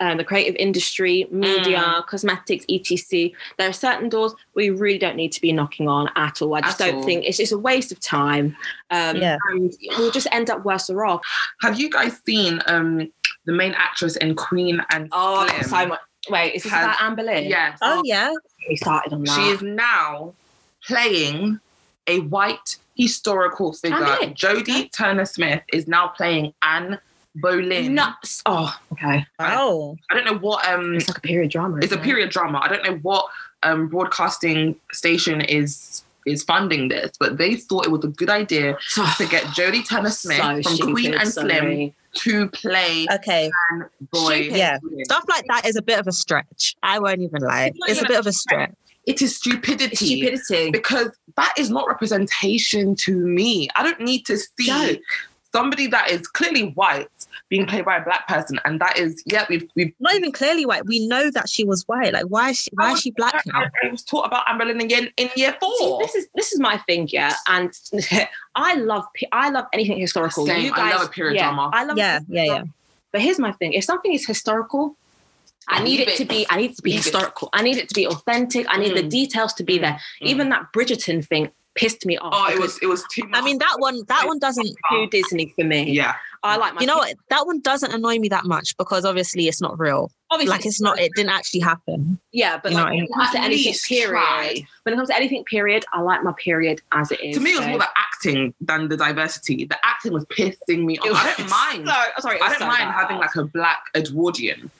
[0.00, 2.06] um, the creative industry, media, Mm.
[2.06, 3.30] cosmetics, etc.
[3.58, 6.54] There are certain doors we really don't need to be knocking on at all.
[6.54, 7.02] I just At don't all.
[7.04, 8.56] think it's just a waste of time.
[8.90, 9.36] Um, Yeah.
[9.50, 11.20] And we'll just end up worse off.
[11.62, 13.10] Have you guys seen um
[13.46, 15.62] the main actress in Queen and Oh, Slim?
[15.62, 16.00] so much.
[16.30, 17.44] Wait, is this Has- about Anne Boleyn?
[17.44, 17.78] Yes.
[17.82, 18.32] Oh yeah.
[18.68, 19.34] We started on that.
[19.36, 20.32] She is now
[20.86, 21.60] playing
[22.06, 23.98] a white historical figure.
[23.98, 24.34] Boleyn?
[24.34, 26.98] Jodie Turner Smith is now playing Anne
[27.36, 27.94] Boleyn.
[27.94, 28.42] nuts.
[28.46, 29.26] Oh, okay.
[29.38, 29.96] Oh.
[30.10, 31.78] I don't know what um It's like a period drama.
[31.82, 32.02] it's a it?
[32.02, 32.60] period drama.
[32.62, 33.26] I don't know what
[33.62, 38.78] um broadcasting station is is funding this, but they thought it was a good idea
[39.18, 41.94] to get Jodie Turner Smith So from stupid, Queen and Slim sorry.
[42.14, 43.50] to play Okay.
[44.12, 44.42] Boy.
[44.44, 44.56] Stupid.
[44.56, 44.78] Yeah.
[45.04, 46.76] Stuff like that is a bit of a stretch.
[46.82, 47.66] I won't even lie.
[47.66, 48.72] It's not It's a even bit of a stretch.
[49.06, 50.22] It is stupidity.
[50.22, 50.70] It's stupidity.
[50.70, 53.68] because that is not representation to me.
[53.76, 54.98] I don't need to see Joke.
[55.54, 57.06] Somebody that is clearly white
[57.48, 59.92] being played by a black person, and that is yeah, we've we've.
[60.00, 60.84] Not even clearly white.
[60.84, 62.12] We know that she was white.
[62.12, 63.60] Like, why is she why is she black now?
[63.62, 66.00] I, I was taught about Anne Boleyn again in year See, four.
[66.00, 67.34] this is this is my thing, yeah.
[67.48, 67.70] And
[68.56, 70.44] I love I love anything historical.
[70.44, 70.64] Same.
[70.64, 71.70] You I love a period yeah, drama.
[71.72, 72.62] I love Yeah, yeah, yeah.
[73.12, 74.96] But here's my thing: if something is historical,
[75.68, 76.46] I need it to be.
[76.50, 77.48] I need it to be historical.
[77.52, 78.66] I need it to be authentic.
[78.68, 79.10] I need the Mm.
[79.10, 80.00] details to be there.
[80.20, 80.26] Mm.
[80.26, 82.32] Even that Bridgerton thing pissed me off.
[82.34, 83.40] oh, it was it was too much.
[83.40, 85.90] I mean that one that one doesn't too Disney for me.
[85.92, 86.80] yeah, I like my.
[86.80, 90.10] you know what that one doesn't annoy me that much because obviously it's not real.
[90.30, 92.18] obviously, Like it's not it didn't actually happen.
[92.32, 94.54] Yeah, but You like, when it comes to anything period, try.
[94.84, 97.36] when it comes to anything period, I like my period as it is.
[97.36, 99.64] to me it was so- more the acting than the diversity.
[99.64, 101.08] The acting was pissing me off.
[101.12, 101.88] I don't mind.
[101.88, 102.92] So, sorry, I don't so mind bad.
[103.00, 104.70] having like a black Edwardian,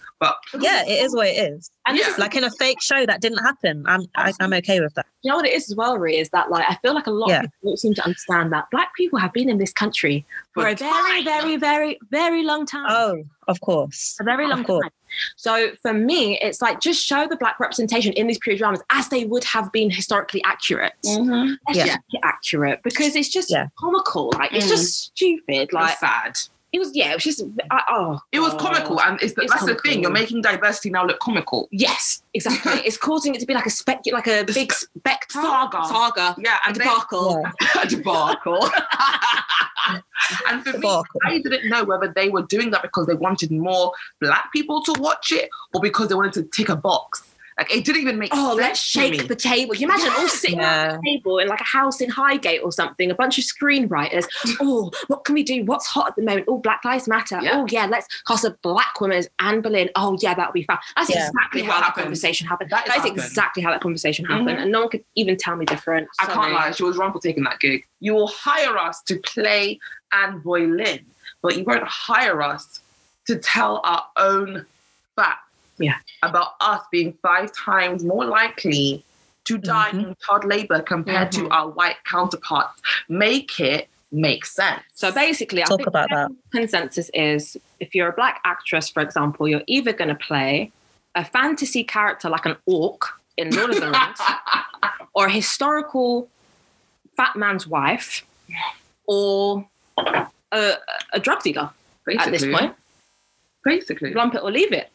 [0.52, 1.70] but Yeah, it is what it is.
[1.87, 2.12] And this Yeah.
[2.14, 3.84] is Like in a fake show that didn't happen.
[3.87, 5.06] I'm I, I'm okay with that.
[5.22, 7.10] you know what it is as well, Ree, is that like I feel like a
[7.10, 7.37] lot Yeah.
[7.40, 10.62] of people don't seem to understand that black people have been in this country for,
[10.62, 11.24] For a very, time.
[11.24, 12.87] very, very, very long time.
[12.88, 14.16] Oh, of course.
[14.20, 14.82] a very long course.
[14.84, 14.90] time.
[15.37, 19.08] So for me, it's like just show the black representation in these period dramas as
[19.10, 20.94] they would have been historically accurate.
[21.04, 21.18] Let's
[21.78, 21.87] Yeah.
[21.87, 23.66] just make it accurate because it's just Yeah.
[23.78, 24.32] comical.
[24.34, 24.70] Like it's Mm.
[24.70, 25.72] just stupid.
[25.72, 26.38] like Like sad.
[26.74, 28.60] It was, yeah, it was just I, oh, It was God.
[28.60, 30.02] comical, and it's, It's that's the thing.
[30.02, 31.68] You're making diversity now look comical.
[31.70, 32.72] Yes, exactly.
[32.84, 35.84] it's causing it to be like a spec, like a big spectre Saga.
[35.87, 37.44] saga, Yeah, a and then- debacle.
[37.80, 38.68] a debacle.
[40.50, 41.20] and for me, Debacle.
[41.24, 45.00] I didn't know whether they were doing that because they wanted more black people to
[45.00, 47.34] watch it or because they wanted to tick a box.
[47.59, 49.19] Like it didn't even make Oh, sense let's to me.
[49.19, 49.75] shake the table.
[49.75, 50.87] Can you imagine all sitting Yeah.
[50.88, 54.25] around the table in like a house in Highgate or something, a bunch of screenwriters.
[54.61, 55.64] oh, what can we do?
[55.64, 56.47] What's hot at the moment?
[56.49, 57.38] Oh, Black Lives Matter.
[57.40, 57.53] Yeah.
[57.61, 59.88] Oh, yeah, let's cast a black woman as Anne Boleyn.
[59.95, 60.79] Oh, yeah, that'll be fun.
[60.97, 61.29] That's Yeah.
[61.29, 62.05] exactly how that happened.
[62.05, 62.71] conversation happened.
[62.71, 63.19] That is That is happened.
[63.19, 64.49] exactly how that conversation happened.
[64.49, 64.62] Mhm.
[64.62, 66.09] And no one could even tell me different.
[66.19, 67.85] I can't lie, she was wrong for taking that gig.
[68.01, 69.79] You will hire us to play
[70.12, 71.05] Anne Boleyn,
[71.40, 72.81] but you won't hire us
[73.27, 74.67] to tell our own
[75.17, 75.43] facts
[75.78, 75.96] Yeah.
[76.22, 79.04] about us being five times more likely
[79.44, 80.04] to die Mhm.
[80.08, 81.37] in child labor compared Mhm.
[81.38, 82.80] to our white counterparts.
[83.08, 84.80] Make it make sense.
[84.94, 86.30] So basically, I Talk think about the that.
[86.52, 90.70] consensus is if you're a black actress, for example, you're either going to play
[91.16, 94.18] a fantasy character like an orc in Lord of the Rings,
[95.14, 96.28] or a historical
[97.16, 98.24] fat man's wife,
[99.06, 99.68] or
[100.52, 100.74] a,
[101.12, 101.70] a drug dealer
[102.18, 102.52] at this Basically.
[102.58, 102.74] point.
[103.64, 104.14] Basically.
[104.14, 104.90] Lump it or leave it.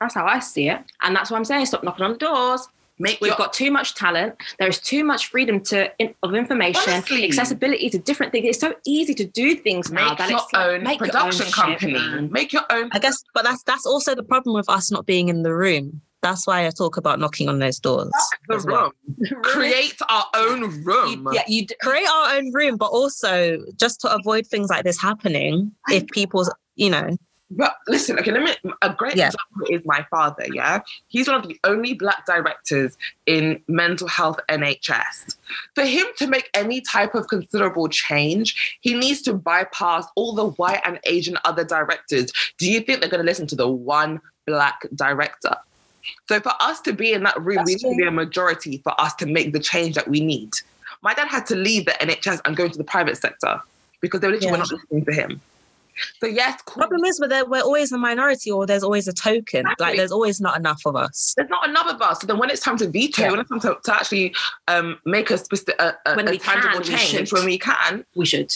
[0.00, 0.80] That's how I see it.
[1.02, 1.66] And that's what I'm saying.
[1.66, 2.68] Stop knocking on the doors.
[2.98, 4.36] Make We've your- got too much talent.
[4.58, 7.26] There is too much freedom to in, of information, Honestly.
[7.26, 8.46] accessibility to different things.
[8.46, 11.08] It's so easy to do things now make that your it's like, own make your
[11.08, 11.98] production own company.
[11.98, 15.04] Shit, make your own I guess but that's that's also the problem with us not
[15.04, 16.00] being in the room.
[16.22, 18.10] That's why I talk about knocking on those doors.
[18.48, 18.92] the well.
[19.06, 19.42] room.
[19.42, 21.26] Create our own room.
[21.26, 21.66] You, yeah, you.
[21.66, 26.06] d- Create our own room, but also just to avoid things like this happening, if
[26.08, 27.16] people's you know,
[27.50, 28.72] But listen, okay, let me.
[28.82, 29.26] A great Yeah.
[29.26, 30.46] example is my father.
[30.52, 35.36] Yeah, he's one of the only black directors in mental health NHS.
[35.76, 40.46] For him to make any type of considerable change, he needs to bypass all the
[40.50, 42.32] white and Asian other directors.
[42.58, 45.54] Do you think they're going to listen to the one black director?
[46.28, 48.78] So for us to be in that room, That's we need to be a majority
[48.78, 50.50] for us to make the change that we need.
[51.02, 53.60] My dad had to leave the NHS and go into the private sector
[54.00, 54.62] because they literally were Yeah.
[54.64, 55.40] not listening to him.
[56.20, 56.82] So yes, cool.
[56.82, 59.60] problem is we're there, we're always a minority or there's always a token.
[59.60, 59.86] Exactly.
[59.86, 61.34] Like there's always not enough of us.
[61.36, 62.20] there's not enough of us.
[62.20, 63.30] So then when it's time to veto, Yeah.
[63.30, 64.34] when it's time to, to actually
[64.68, 67.32] um, make a, specific, a, a, When a we tangible can, we change, should.
[67.32, 68.52] when we can, We should.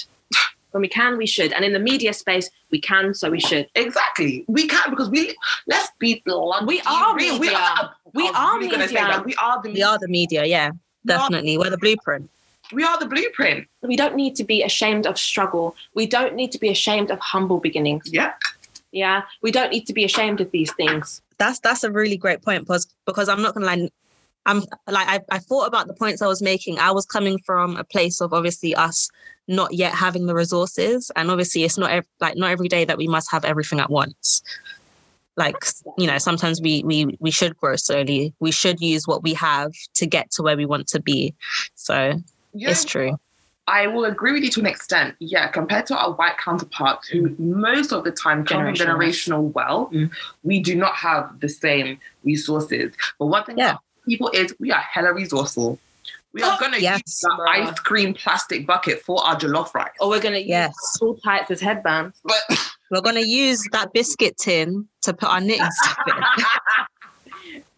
[0.72, 1.52] When we can, we should.
[1.52, 3.68] And in the media space, we can, so we should.
[3.74, 5.34] exactly, we can because we,
[5.66, 6.66] let's be blunt.
[6.68, 7.34] We are real.
[7.40, 7.58] We media.
[7.58, 9.08] are, We are really gonna say media.
[9.08, 9.24] that.
[9.26, 9.80] We are the Media.
[9.80, 10.70] We are the media, yeah.
[10.70, 11.58] We are- Definitely.
[11.58, 12.30] We're the blueprint.
[12.72, 13.66] We are the blueprint.
[13.82, 15.74] We don't need to be ashamed of struggle.
[15.94, 18.04] We don't need to be ashamed of humble beginnings.
[18.12, 18.32] Yeah.
[18.92, 21.22] Yeah, we don't need to be ashamed of these things.
[21.38, 23.88] That's that's a really great point because because I'm not gonna lie.
[24.46, 26.78] I'm like I, I thought about the points I was making.
[26.78, 29.08] I was coming from a place of obviously us
[29.46, 32.98] not yet having the resources, and obviously it's not ev- like not every day that
[32.98, 34.42] we must have everything at once.
[35.36, 35.56] Like
[35.96, 38.34] you know, sometimes we we we should grow slowly.
[38.40, 41.34] We should use what we have to get to where we want to be.
[41.76, 42.20] So
[42.52, 43.18] Yeah, it's true.
[43.66, 45.14] I will agree with you to an extent.
[45.20, 48.96] Yeah, compared to our white counterparts, who most of the time come from Generational
[49.50, 50.10] generational wealth, Mm.
[50.42, 52.92] we do not have the same resources.
[53.18, 53.70] But one thing Yeah.
[53.72, 55.78] about people is we are hella resourceful.
[56.32, 57.00] We are Oh, gonna yes.
[57.06, 59.90] use that ice cream plastic bucket for our jollof rice.
[60.00, 60.74] Or we're gonna use Yes.
[61.00, 62.18] all tights as headbands.
[62.24, 62.42] But
[62.90, 65.98] We're gonna use that biscuit tin to put our knitting stuff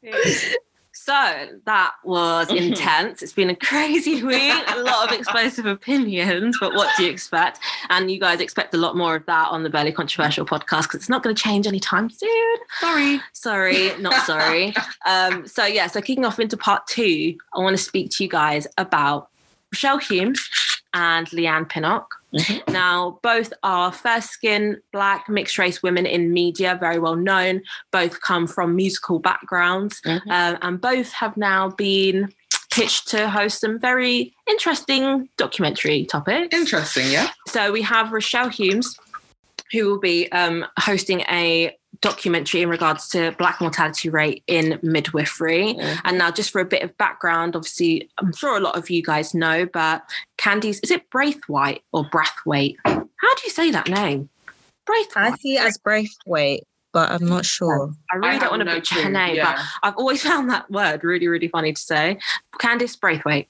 [0.02, 0.12] in.
[1.04, 3.24] So that was intense.
[3.24, 7.58] It's been a crazy week, a lot of explosive opinions, but what do you expect?
[7.90, 10.94] And you guys expect a lot more of that on the Barely Controversial podcast because
[11.00, 12.56] it's not going to change anytime soon.
[12.78, 13.20] sorry.
[13.32, 14.74] Sorry, not sorry.
[15.04, 18.30] um, so, yeah, so kicking off into part two, I want to speak to you
[18.30, 19.28] guys about
[19.72, 20.48] Rochelle Humes
[20.94, 22.21] and Leigh-Anne Pinnock.
[22.68, 27.62] Now, both are fair skinned, black, mixed race women in media, very well known.
[27.90, 30.22] Both come from musical backgrounds, Mhm.
[30.30, 32.32] um, and both have now been
[32.70, 36.56] pitched to host some very interesting documentary topics.
[36.56, 37.30] Interesting, yeah.
[37.48, 38.96] So we have Rochelle Humes,
[39.72, 45.78] who will be um, hosting a documentary in regards to black mortality rate in midwifery.
[46.04, 49.02] And now, just for a bit of background, obviously, I'm sure a lot of you
[49.02, 50.02] guys know, but
[50.36, 52.76] Candice, is it Braithwaite or Brathwaite?
[52.84, 54.28] How do you say that name?
[54.84, 55.32] Braithwaite.
[55.32, 57.94] I see it as Braithwaite, but I'm not sure.
[58.10, 59.58] I really have don't want to no butcher her clue, name, but.
[59.82, 62.18] I've always found that word really, really funny to say.
[62.58, 63.48] Candice Braithwaite.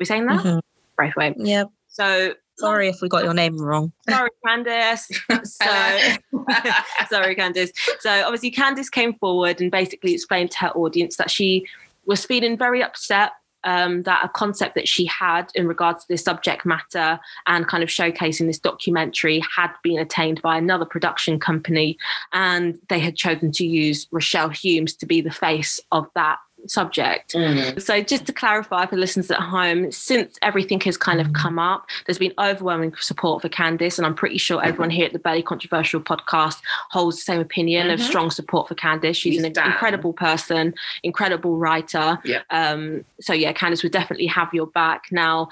[0.00, 0.42] We saying that?
[0.42, 0.60] Mhm.
[0.96, 1.34] Braithwaite.
[1.38, 1.64] Yeah.
[1.88, 3.92] So Sorry if we got your name wrong.
[4.08, 5.10] sorry, Candice.
[5.44, 5.64] So
[7.08, 7.72] sorry, Candice.
[8.00, 11.66] So obviously, Candice came forward and basically explained to her audience that she
[12.04, 13.32] was feeling very upset.
[13.64, 17.84] Um, that a concept that she had in regards to this subject matter and kind
[17.84, 21.96] of showcasing this documentary had been attained by another production company,
[22.32, 27.32] and they had chosen to use Rochelle Humes to be the face of that subject.
[27.34, 27.80] Mm.
[27.80, 31.88] So, just to clarify for listeners at home, since everything has kind of come up,
[32.06, 35.42] there's been overwhelming support for Candice, and I'm pretty sure everyone here at the Barely
[35.42, 38.04] Controversial podcast holds the same opinion of Mhm.
[38.04, 39.16] strong support for Candice.
[39.16, 42.18] She's We an incredible person, incredible writer.
[42.24, 42.42] Yeah.
[42.50, 45.06] Um, so, yeah, Candice would definitely have your back.
[45.10, 45.48] Now,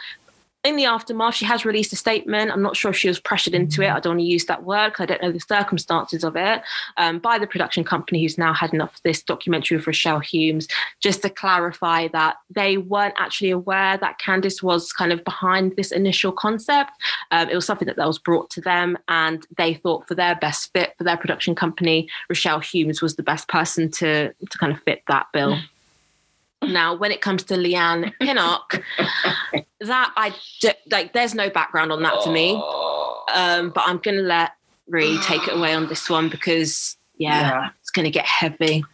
[0.62, 2.50] in the aftermath, she has released a statement.
[2.50, 3.88] I'm not sure if she was pressured into it.
[3.88, 6.62] I don't want to use that word I don't know the circumstances of it.
[6.98, 10.68] Um, by the production company who's now heading up this documentary with Rochelle Humes,
[11.00, 15.92] just to clarify that they weren't actually aware that Candice was kind of behind this
[15.92, 16.90] initial concept.
[17.30, 20.34] Um, it was something that, that was brought to them, and they thought for their
[20.34, 24.72] best fit for their production company, Rochelle Humes was the best person to to kind
[24.72, 25.58] of fit that bill.
[26.62, 28.82] Now, when it comes to Leigh-Anne Pinnock,
[29.80, 32.54] that I d- like, there's no background on that for me.
[33.34, 34.52] Um, but I'm gonna let
[34.88, 37.68] Ree take it away on this one because yeah, Yeah.
[37.80, 38.84] it's gonna get heavy.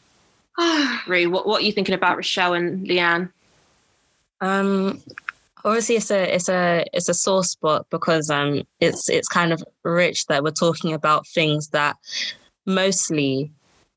[1.09, 3.33] Ree, what, what are you thinking about Rochelle and Leigh-Anne?
[4.41, 5.03] Um,
[5.65, 9.63] obviously, it's a it's a it's a sore spot because um, it's it's kind of
[9.83, 11.97] rich that we're talking about things that
[12.67, 13.51] mostly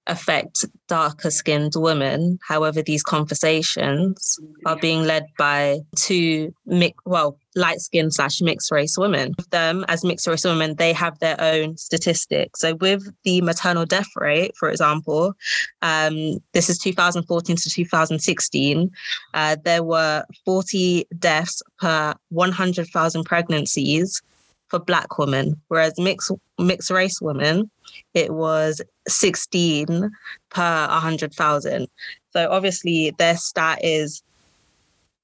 [0.08, 2.40] affect darker skinned women.
[2.48, 8.98] However, these conversations are being led by two mi- well light skinned slash mixed race
[8.98, 9.34] women.
[9.38, 12.62] With them as mixed race women, they have their own statistics.
[12.62, 15.34] So with the maternal death rate, for example,
[15.82, 18.92] um, this is 2014 to 2016.
[19.34, 24.22] Uh, there were 40 deaths per 100,000 pregnancies
[24.70, 27.70] for Black women, whereas mixed mixed race women,
[28.14, 30.10] it was 16
[30.50, 31.88] per 100,000.
[32.32, 34.24] So obviously, their stat is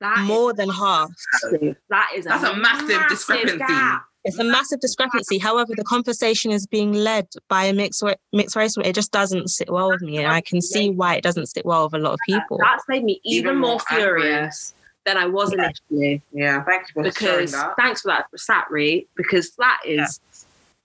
[0.02, 1.10] That is more than half.
[1.44, 1.76] massive.
[1.90, 3.58] That is That's a massive discrepancy.
[3.58, 4.04] gap.
[4.28, 5.38] It's a massive discrepancy.
[5.38, 8.02] However, the conversation is being led by a mixed
[8.34, 8.76] mixed race.
[8.84, 11.64] It just doesn't sit well with me, and I can see why it doesn't sit
[11.64, 12.58] well with a lot of people.
[12.60, 14.22] That's made me even, Even more, more angry.
[14.24, 14.74] furious
[15.06, 16.24] than I was initially.
[16.32, 17.76] Yeah, thank you for Because that.
[17.78, 20.20] thanks for that, Sat Ree, because that is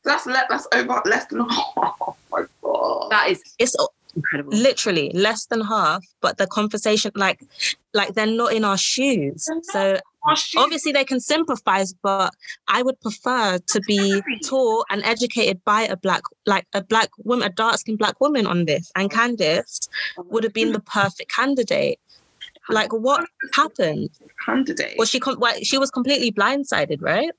[0.04, 3.10] That's le- that's over less than oh my god.
[3.10, 3.76] that is It's
[4.16, 4.52] incredible.
[4.56, 7.40] literally less than half, but the conversation, like,
[7.94, 9.48] like they're not in our shoes.
[9.64, 10.60] So Oh, shit.
[10.60, 12.34] obviously they can sympathize, but
[12.68, 17.46] I would prefer to be taught and educated by a black, like a black woman,
[17.46, 18.92] a dark skinned black woman on this.
[18.96, 19.16] And oh.
[19.16, 21.98] Candice would have been the perfect candidate.
[22.68, 24.10] Like, what happened?
[24.44, 24.96] candidate.
[24.98, 27.30] Was she com- well, she was completely blindsided, right?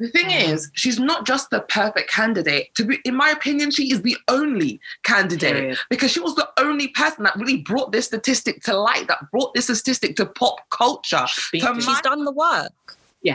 [0.00, 0.52] The thing Mm.
[0.54, 2.74] is, she's not just the perfect candidate.
[2.76, 5.78] To be, in my opinion, she is the only candidate Period.
[5.90, 9.52] because she was the only person that really brought this statistic to light, that brought
[9.54, 11.26] this statistic to pop culture.
[11.52, 12.72] To She's done the work.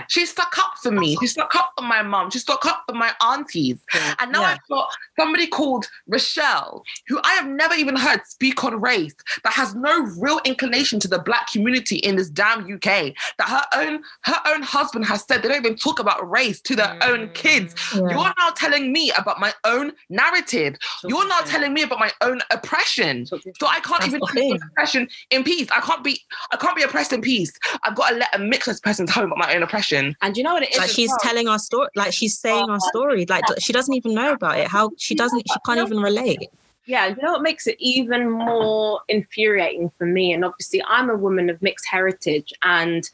[0.10, 1.16] She stuck up for me.
[1.20, 2.32] She stuck up for my mum.
[2.32, 3.84] She stuck up for my aunties.
[4.20, 4.52] And now Yeah.
[4.54, 9.54] I've got somebody called Rochelle, who I have never even heard speak on race, that
[9.54, 13.14] has no real inclination to the black community in this damn UK.
[13.38, 16.76] That her own her own husband has said they don't even talk about race to
[16.76, 17.76] their own kids.
[17.94, 20.76] You're now telling me about my own narrative.
[21.08, 23.26] You're now telling me about my own oppression.
[23.26, 24.60] So I can't even thing.
[24.72, 25.68] oppression in peace.
[25.72, 26.22] I can't be
[26.52, 27.54] I can't be oppressed in peace.
[27.84, 29.75] I've got to let a mixed person home about my own oppression.
[30.22, 30.78] And you know what it is?
[30.78, 31.18] Like she's well?
[31.22, 33.26] telling our story, like she's saying our story.
[33.28, 34.68] Like she doesn't even know about it.
[34.68, 36.50] How she doesn't, she can't even relate.
[36.88, 40.34] Yeah, you know what makes it even more infuriating for me?
[40.34, 42.54] And obviously, I'm a woman of mixed heritage.
[42.62, 43.10] And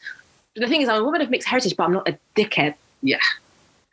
[0.55, 2.75] the thing is, I'm a woman of mixed heritage, but I'm not a dickhead.
[3.01, 3.17] Yeah.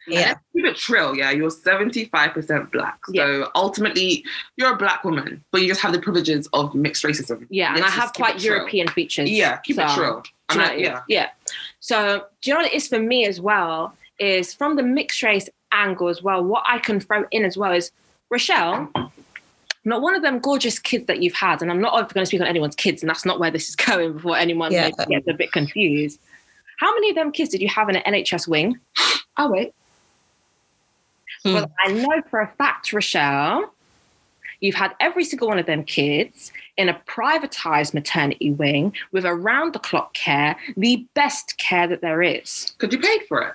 [0.09, 0.35] Yeah.
[0.55, 1.31] Keep it trill, yeah.
[1.31, 2.99] You're 75% black.
[3.07, 3.45] So Yeah.
[3.55, 4.25] ultimately,
[4.57, 7.47] you're a black woman, but you just have the privileges of mixed racism.
[7.51, 8.43] Yeah, and Let's I have quite.
[8.43, 9.31] European features.
[9.31, 10.21] Yeah, keep it So, trill.
[10.23, 11.01] do And I- know- yeah.
[11.09, 11.29] yeah.
[11.89, 13.95] So, do you know what it is for me as well?
[14.18, 16.45] Is from the mixed race angle as well.
[16.45, 17.91] What I can throw in as well is
[18.28, 18.91] Rochelle,
[19.86, 22.43] not one of them gorgeous kids that you've had, and I'm not going to speak
[22.43, 24.91] on anyone's kids, and that's not where this is going before anyone Yeah.
[24.91, 26.20] gets a bit confused.
[26.78, 28.78] How many of them kids did you have in an NHS wing?
[29.41, 29.72] Oh wait.
[31.45, 31.55] Hmm.
[31.55, 33.72] Well, I know for a fact, Rochelle,
[34.61, 39.73] you've had every single one of them kids in a privatized maternity wing with around
[39.73, 42.75] the clock care, the best care that there is.
[42.79, 43.55] Could you pay for it?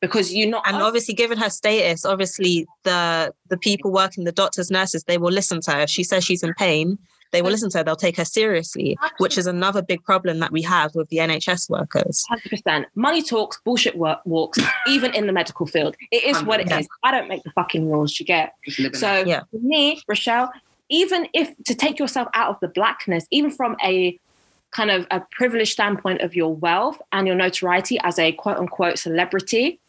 [0.00, 4.70] Because you're not And obviously, given her status, obviously the the people working, the doctors,
[4.70, 5.80] nurses, they will listen to her.
[5.80, 6.98] If she says she's in pain,
[7.32, 7.84] they will listen to her.
[7.84, 11.70] They'll take her seriously, which is another big problem that we have with the NHS
[11.70, 12.24] workers.
[12.28, 12.86] Hundred percent.
[12.94, 14.58] Money talks, bullshit work walks,
[14.88, 15.96] even in the medical field.
[16.10, 16.78] It is what it Yeah.
[16.80, 16.88] is.
[17.02, 18.18] I don't make the fucking rules.
[18.18, 18.54] You get.
[18.64, 18.98] Just living it.
[18.98, 19.40] So Yeah.
[19.50, 20.52] for me, Rochelle,
[20.88, 24.18] even if to take yourself out of the blackness, even from a
[24.72, 28.98] kind of a privileged standpoint of your wealth and your notoriety as a quote unquote
[28.98, 29.80] celebrity,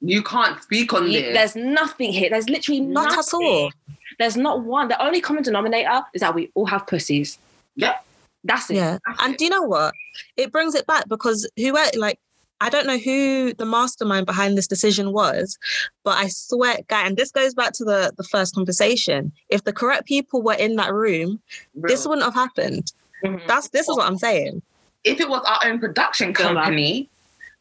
[0.00, 1.34] you can't speak on you- this.
[1.34, 2.30] there's nothing here.
[2.30, 3.18] There's literally Not nothing.
[3.18, 3.70] at all.
[4.18, 4.88] There's not one.
[4.88, 7.38] The only common denominator is that we all have pussies.
[7.76, 7.96] Yeah.
[8.44, 8.76] That's it.
[8.76, 8.98] Yeah.
[9.06, 9.38] That's And it.
[9.38, 9.94] do you know what?
[10.36, 12.18] It brings it back because who, like,
[12.60, 15.58] I don't know who the mastermind behind this decision was,
[16.04, 19.32] but I swear, guy, and this goes back to the, the first conversation.
[19.48, 21.40] If the correct people were in that room,
[21.74, 22.92] this wouldn't have happened.
[23.24, 23.44] Mhm.
[23.48, 24.62] That's this is what I'm saying.
[25.02, 27.10] if it was our own production company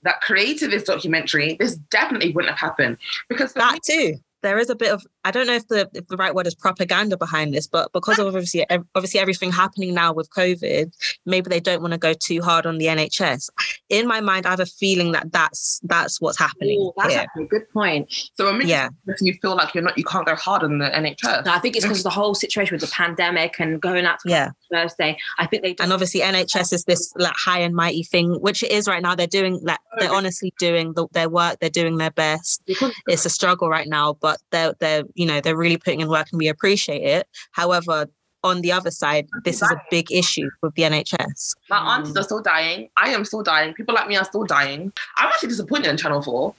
[0.04, 2.98] that created this documentary, this definitely wouldn't have happened.
[3.30, 4.16] Because for me, That too.
[4.42, 6.56] There is a bit of I don't know if the if the right word is
[6.56, 8.66] propaganda behind this, but because of obviously
[8.96, 10.92] obviously everything happening now with COVID,
[11.26, 13.50] maybe they don't want to go too hard on the NHS.
[13.90, 17.22] In my mind, I have a feeling that that's that's what's happening Ooh, that's here.
[17.22, 18.12] actually a good point.
[18.36, 18.90] so it makes Yeah.
[19.08, 21.46] if you feel like you're not, you can't go hard on the NHS.
[21.46, 24.20] No, I think it's because of the whole situation with the pandemic and going out
[24.22, 24.50] to Yeah.
[24.72, 25.18] Thursday.
[25.38, 28.72] I think they and obviously NHS is this like high and mighty thing, which it
[28.72, 29.16] is right now.
[29.16, 31.60] They're doing like oh, they're honestly doing the, their work.
[31.62, 32.62] They're doing their best.
[33.08, 36.28] It's a struggle right now, but they're they're you know they're really putting in work
[36.32, 37.28] and we appreciate it.
[37.52, 38.08] However,
[38.44, 41.56] on the other side, this is a big issue with the NHS.
[41.70, 42.90] My aunties are still dying.
[42.98, 43.74] I am still dying.
[43.74, 44.92] People like me are still dying.
[45.18, 46.54] I'm actually disappointed in Channel 4.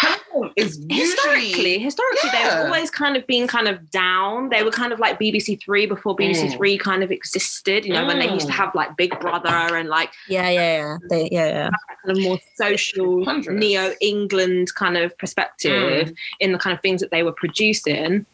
[0.00, 4.48] Channel 4 is historically, usually historically, they've always kind of been kind of down.
[4.50, 6.56] They were kind of like BBC Three before BBC Mm.
[6.56, 7.84] Three kind of existed.
[7.84, 8.56] You know, when they used to Mm.
[8.56, 11.70] have like Big Brother and like Yeah, yeah, yeah, they, yeah, yeah.
[12.04, 13.58] kind of more social Hundreds.
[13.58, 18.24] neo England kind of perspective in the kind of things that they were producing.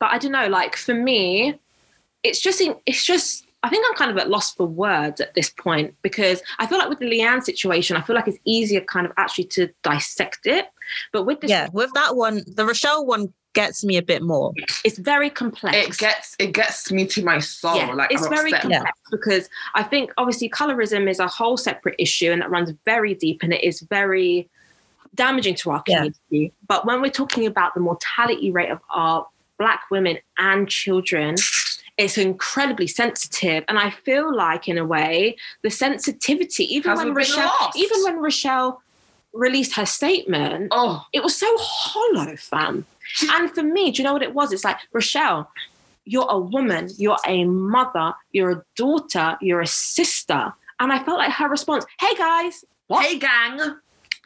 [0.00, 1.58] But I don't know, like for me,
[2.22, 5.48] it's just it's just I think I'm kind of at loss for words at this
[5.50, 9.06] point because I feel like with the Leigh-Anne situation, I feel like it's easier kind
[9.06, 10.66] of actually to dissect it.
[11.12, 14.52] But with this, Yeah, with that one, the Rochelle one gets me a bit more.
[14.84, 15.76] it's very complex.
[15.76, 17.76] it gets it gets me to my soul.
[17.76, 18.62] yeah, like it's I'm very upset.
[18.70, 23.14] complex because I think obviously colorism is a whole separate issue and that runs very
[23.14, 24.48] deep and it is very
[25.14, 25.96] damaging to our Yeah.
[25.98, 26.52] community.
[26.66, 29.26] But when we're talking about the mortality rate of our
[29.58, 31.36] black women and children,
[31.96, 33.64] it's incredibly sensitive.
[33.68, 37.78] And I feel like in a way, the sensitivity, even Has when Rochelle, lost.
[37.78, 38.82] even when Rochelle
[39.32, 42.86] released her statement, Oh, it was so hollow, fam.
[43.30, 44.52] And for me, do you know what it was?
[44.52, 45.50] It's like, Rochelle,
[46.04, 50.52] you're a woman, you're a mother, you're a daughter, you're a sister.
[50.80, 53.60] And I felt like her response, hey guys, hey gang.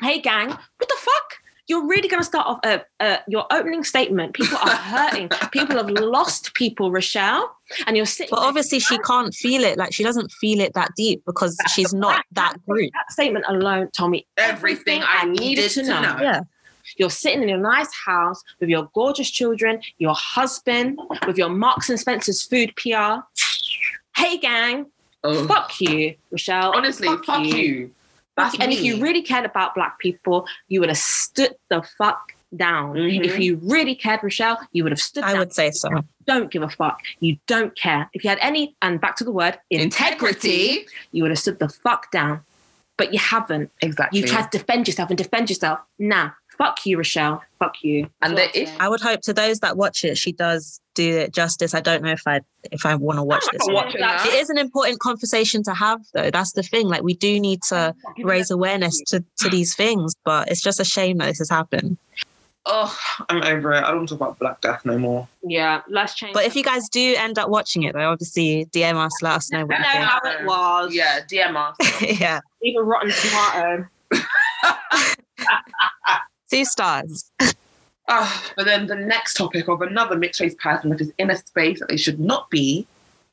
[0.01, 1.35] hey gang, what the fuck?
[1.69, 4.33] You're really going to start off uh, uh, your opening statement.
[4.33, 5.29] People are hurting.
[5.53, 7.55] people have lost people, Rochelle,
[7.87, 8.31] and you're sitting.
[8.31, 9.79] But obviously, she can't feel it.
[9.79, 12.91] Like she doesn't feel it that deep because That's she's not that, that group.
[12.95, 16.01] That statement alone told me everything, everything I needed to know.
[16.01, 16.17] know.
[16.21, 16.41] Yeah.
[16.97, 21.91] You're sitting in your nice house with your gorgeous children, your husband, with your Marks
[21.91, 23.21] and Spencer's food PR.
[24.17, 24.87] Hey, gang,
[25.23, 25.47] oh.
[25.47, 26.73] fuck you, Rochelle.
[26.75, 27.57] Honestly, fuck, fuck you.
[27.57, 27.95] you.
[28.39, 28.77] That's and me.
[28.77, 32.95] if you really cared about black people, you would have stood the fuck down.
[32.95, 33.25] Mm-hmm.
[33.25, 35.41] If you really cared, Rochelle, you would have stood I down.
[35.41, 35.91] would say so.
[36.27, 37.01] Don't give a fuck.
[37.21, 38.09] You don't care.
[38.13, 41.59] If you had any, and back to the word integrity, integrity you would have stood
[41.59, 42.43] the fuck down.
[42.97, 43.71] But you haven't.
[43.81, 44.21] Exactly.
[44.21, 45.79] You tried to defend yourself and defend yourself.
[45.99, 47.43] Nah, fuck you, Rochelle.
[47.59, 48.11] Fuck you.
[48.21, 51.33] And the, if I would hope to those that watch it, she does do it
[51.33, 51.75] justice.
[51.75, 52.41] I don't know if I
[52.71, 53.63] if I want to watch this.
[53.69, 56.31] Watch it, it is an important conversation to have, though.
[56.31, 56.89] That's the thing.
[56.89, 60.85] Like we do need to raise awareness to to these things, but it's just a
[60.85, 61.97] shame that this has happened.
[62.71, 62.95] Oh,
[63.31, 63.83] I'm over it.
[63.83, 65.27] I don't talk about Black Death no more.
[65.43, 66.35] Yeah, let's change.
[66.35, 69.51] But if you guys do end up watching it, though, obviously DM us, let us
[69.51, 70.95] know what you know how it was.
[70.95, 72.03] Yeah, DM us.
[72.21, 72.41] yeah.
[72.63, 73.87] Even Rotten Tomato.
[76.51, 77.31] Two stars.
[78.09, 81.37] Uh, but then the next topic of another mixed race person that is in a
[81.37, 82.87] space that they should not be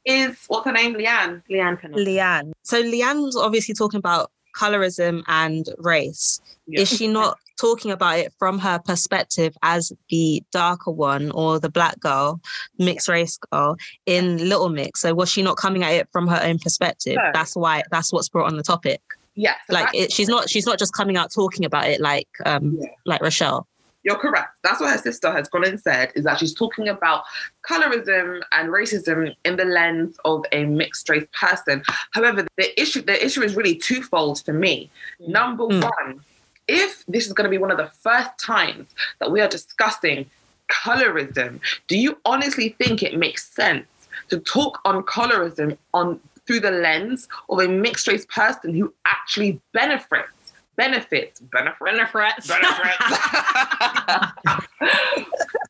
[0.06, 0.94] is what's her name?
[0.94, 1.42] Leigh-Anne.
[1.50, 1.80] Leigh-Anne.
[1.92, 2.54] Leigh-Anne.
[2.62, 6.40] So Leigh-Anne's obviously talking about colorism and race.
[6.68, 6.82] Yeah.
[6.82, 11.70] Is she not talking about it from her perspective as the darker one or the
[11.70, 12.40] black girl,
[12.78, 15.02] mixed race girl in Little Mix?
[15.02, 17.16] So was she not coming at it from her own perspective?
[17.16, 17.32] No.
[17.34, 19.02] That's why that's what's brought on the topic.
[19.36, 19.58] Yes.
[19.70, 22.28] Yeah, so like it, she's not she's not just coming out talking about it like
[22.46, 22.90] um yeah.
[23.06, 23.68] like Rochelle.
[24.04, 24.60] You're correct.
[24.64, 27.24] That's what her sister has gone and said is that she's talking about
[27.68, 31.82] colorism and racism in the lens of a mixed race person.
[32.12, 34.92] However, the issue the issue is really twofold for me.
[35.20, 35.30] Mm.
[35.30, 35.84] Number mm.
[35.84, 36.24] one,
[36.68, 38.88] if this is going to be one of the first times
[39.20, 40.30] that we are discussing
[40.72, 43.88] colorism, do you honestly think it makes sense
[44.30, 49.60] to talk on colorism on through the lens of a mixed race person who actually
[49.74, 50.32] benefits
[50.76, 51.42] benefits benefits.
[51.82, 52.48] Benefits.
[52.48, 52.98] Benefits.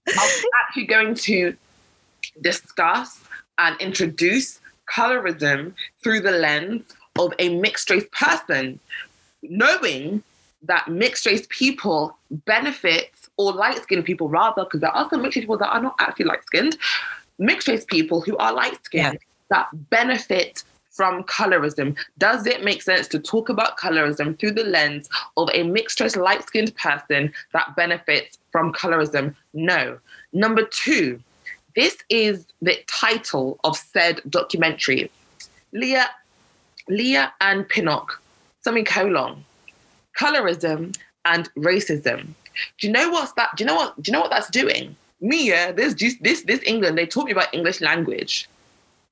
[0.07, 1.55] I'm actually going to
[2.41, 3.23] discuss
[3.57, 4.59] and introduce
[4.91, 5.73] colorism
[6.03, 6.85] through the lens
[7.17, 8.79] of a mixed race person
[9.41, 10.21] knowing
[10.63, 15.37] that mixed race people benefit or light skinned people rather because there are some mixed
[15.37, 16.77] race people that are not actually light skinned
[17.37, 21.95] mixed race people who are light skinned yeah that benefit from colorism?
[22.17, 26.15] Does it make sense to talk about colorism through the lens of a mixed race,
[26.15, 29.35] light skinned person that benefits from colorism?
[29.53, 29.99] No.
[30.31, 31.21] Number two,
[31.75, 35.11] this is the title of said documentary.
[35.73, 36.09] Leah,
[36.87, 38.21] Leah and Pinnock,
[38.61, 39.43] semicolon,
[40.17, 42.27] colorism and racism.
[42.77, 43.49] Do you know what's that?
[43.57, 44.01] Do you know what?
[44.01, 44.95] Do you know what that's doing?
[45.19, 46.97] Me, yeah, this this this England.
[46.97, 48.47] They taught me about English language.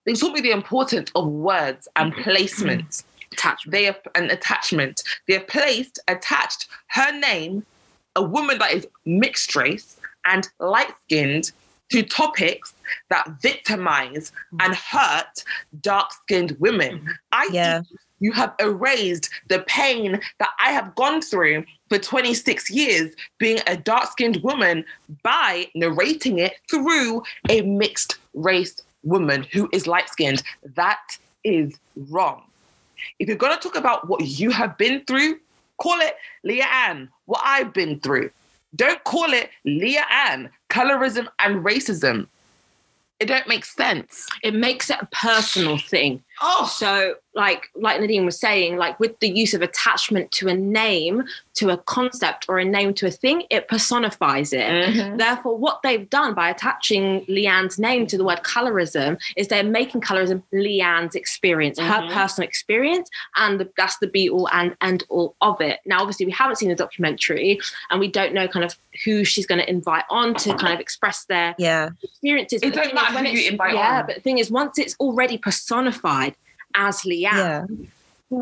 [0.05, 2.29] They taught me the importance of words and mm-hmm.
[2.29, 3.03] placements.
[3.31, 3.71] Attachment.
[3.71, 5.03] They have an attachment.
[5.27, 7.65] They have placed, attached her name,
[8.15, 11.51] a woman that is mixed race and light skinned,
[11.93, 12.73] to topics
[13.09, 15.43] that victimize and hurt
[15.81, 16.97] dark skinned women.
[16.97, 17.09] Mm-hmm.
[17.31, 17.81] I yeah.
[18.19, 23.77] you have erased the pain that I have gone through for 26 years being a
[23.77, 24.85] dark skinned woman
[25.21, 30.43] by narrating it through a mixed race woman who is light skinned.
[30.75, 31.77] That is
[32.09, 32.43] wrong.
[33.19, 35.39] If you're going to talk about what you have been through,
[35.77, 38.31] call it Leigh-Anne, what I've been through.
[38.75, 42.27] Don't call it Leigh-Anne, colorism and racism.
[43.19, 44.27] It don't make sense.
[44.41, 46.23] It makes it a personal thing.
[46.45, 46.65] Oh.
[46.65, 51.23] So like like Nadine was saying, like with the use of attachment to a name,
[51.55, 54.67] to a concept or a name to a thing, it personifies it.
[54.67, 55.17] Mm-hmm.
[55.17, 60.01] Therefore, what they've done by attaching Leigh-Anne's name to the word colorism is they're making
[60.01, 62.07] colorism Leigh-Anne's experience, mm-hmm.
[62.07, 65.79] her personal experience, and the, that's the be all and end all of it.
[65.85, 68.75] Now, obviously, we haven't seen the documentary, and we don't know kind of
[69.05, 71.89] who she's going to invite on to kind of express their yeah.
[72.03, 72.61] experiences.
[72.61, 74.07] It don't matter who you invite yeah, on.
[74.07, 76.32] but the thing is, once it's already personified
[76.75, 77.67] as Leigh-Anne.
[77.79, 77.87] Yeah.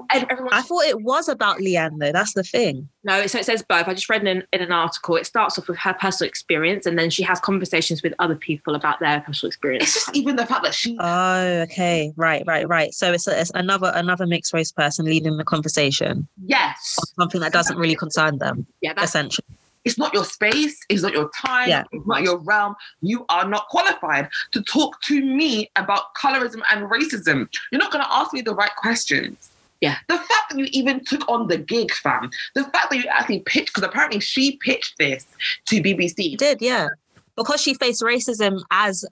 [0.10, 2.14] I thought it was about Leigh-Anne though.
[2.14, 2.88] That's the thing.
[3.04, 3.90] No, so it says both.
[3.90, 5.18] I just read in, in an article.
[5.18, 8.76] It starts off with her personal experience, and then she has conversations with other people
[8.76, 9.84] about their personal experience.
[9.84, 10.98] It's just even the fact that she.
[10.98, 12.94] Oh, okay, right, right, right.
[12.94, 16.26] So it's, it's another another mixed race person leading the conversation.
[16.46, 18.66] Yes, something that doesn't really concern them.
[18.80, 19.46] Yeah, that's, essentially
[19.86, 21.84] it's not your space, it's not your time, yeah.
[21.92, 22.76] it's not your realm.
[23.02, 27.50] You are not qualified to talk to me about colorism and racism.
[27.72, 29.52] You're not going to ask me the right questions.
[29.82, 29.98] Yeah.
[30.08, 32.30] The fact that you even took on the gig, fam.
[32.54, 35.26] The fact that you actually pitched, because apparently she pitched this
[35.66, 36.16] to BBC.
[36.18, 36.90] She did, yeah.
[37.36, 39.04] Because she faced racism as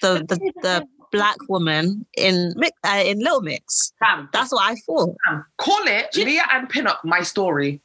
[0.00, 2.54] the the, the black woman in
[2.84, 3.92] uh, in Little Mix.
[3.98, 5.16] Fam, That's what I thought.
[5.28, 5.44] fam.
[5.58, 7.80] Call it Leah and Pinnock, my story.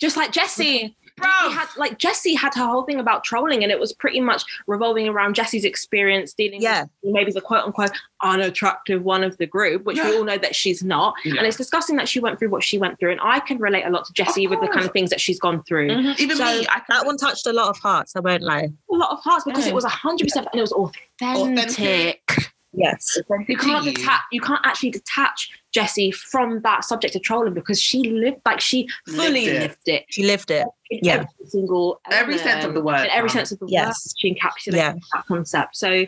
[0.00, 0.96] Just like Jessie.
[1.16, 1.28] Bro.
[1.44, 4.42] Jessie had like Jessie had her whole thing about trolling, and it was pretty much
[4.66, 6.86] revolving around Jessie's experience dealing Yeah.
[7.02, 7.92] with maybe the quote unquote
[8.22, 11.14] unattractive one of the group, which we all know that she's not.
[11.24, 11.34] Yeah.
[11.38, 13.12] And it's disgusting that she went through what she went through.
[13.12, 15.38] And I can relate a lot to Jessie with the kind of things that she's
[15.38, 15.88] gone through.
[15.90, 16.18] Mhm.
[16.18, 18.68] Even So me, I can That one touched a lot of hearts, I won't lie.
[18.90, 19.70] A lot of hearts because Yeah.
[19.72, 21.42] it was hundred percent and it was authentic.
[21.42, 22.53] Authentic.
[22.76, 23.18] Yes.
[23.48, 24.20] You can't detach.
[24.32, 28.88] You can't actually detach Jessie from that subject of trolling because she lived like she
[29.06, 29.60] fully Lived it.
[29.60, 30.04] lived it.
[30.08, 30.66] She lived it.
[30.90, 31.12] in Yeah.
[31.14, 34.76] every single Every sense of the word, in every sense of the word she encapsulated
[34.76, 34.94] Yeah.
[35.14, 36.04] that concept so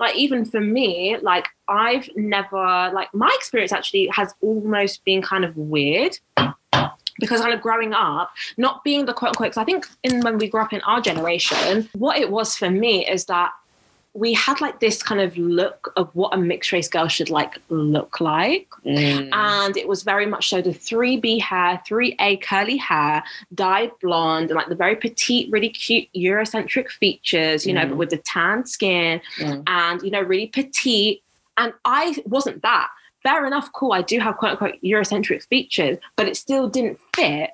[0.00, 5.44] like even for me like i've never like my experience actually has almost been kind
[5.44, 6.18] of weird
[7.18, 10.36] because kind of growing up, not being the quote unquote, because I think in when
[10.36, 13.52] we grew up in our generation, what it was for me is that
[14.16, 17.58] we had like this kind of look of what a mixed race girl should like
[17.68, 18.66] look like.
[18.84, 19.28] Mm.
[19.32, 23.22] And it was very much so the 3B hair, 3A curly hair,
[23.54, 27.90] dyed blonde, and like the very petite, really cute Eurocentric features, you know, Mm.
[27.90, 29.62] but with the tan skin Mm.
[29.66, 31.22] and, you know, really petite.
[31.58, 32.88] And I wasn't that.
[33.22, 33.92] Fair enough, cool.
[33.92, 37.50] I do have quote unquote Eurocentric features, but it still didn't fit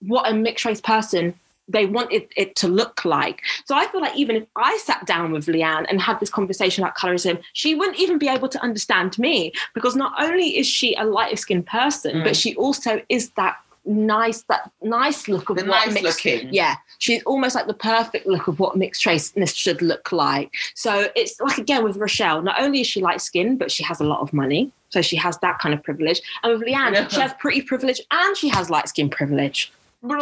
[0.00, 1.34] what a mixed race person
[1.68, 3.40] they wanted it to look like.
[3.64, 6.84] So I feel like even if I sat down with Leigh-Anne and had this conversation
[6.84, 10.94] about colorism, she wouldn't even be able to understand me because not only is she
[10.96, 12.24] a lighter skinned person, Mm.
[12.24, 13.56] but she also is that
[13.86, 16.52] nice, that nice look of The what nice mixed, looking.
[16.52, 20.50] yeah, she's almost like the perfect look of what mixed raceness should look like.
[20.74, 24.00] So it's like again with Rochelle, not only is she light skinned, but she has
[24.00, 24.70] a lot of money.
[24.90, 26.20] So she has that kind of privilege.
[26.42, 27.08] And with Leigh-Anne, Yeah.
[27.08, 29.72] she has pretty privilege and she has light skin privilege.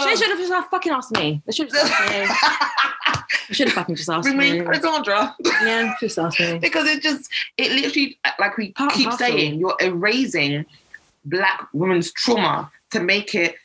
[0.04, 1.42] She should have just fucking asked me.
[1.46, 2.36] They should have just asked me.
[3.50, 4.66] Should have fucking just asked Bring me me.
[4.66, 5.34] Alexandra.
[5.64, 6.58] Yeah, just asked me.
[6.58, 7.28] because it just
[7.58, 9.26] it literally like we Part keep parcel.
[9.26, 10.64] saying you're erasing
[11.26, 13.56] black women's trauma to make it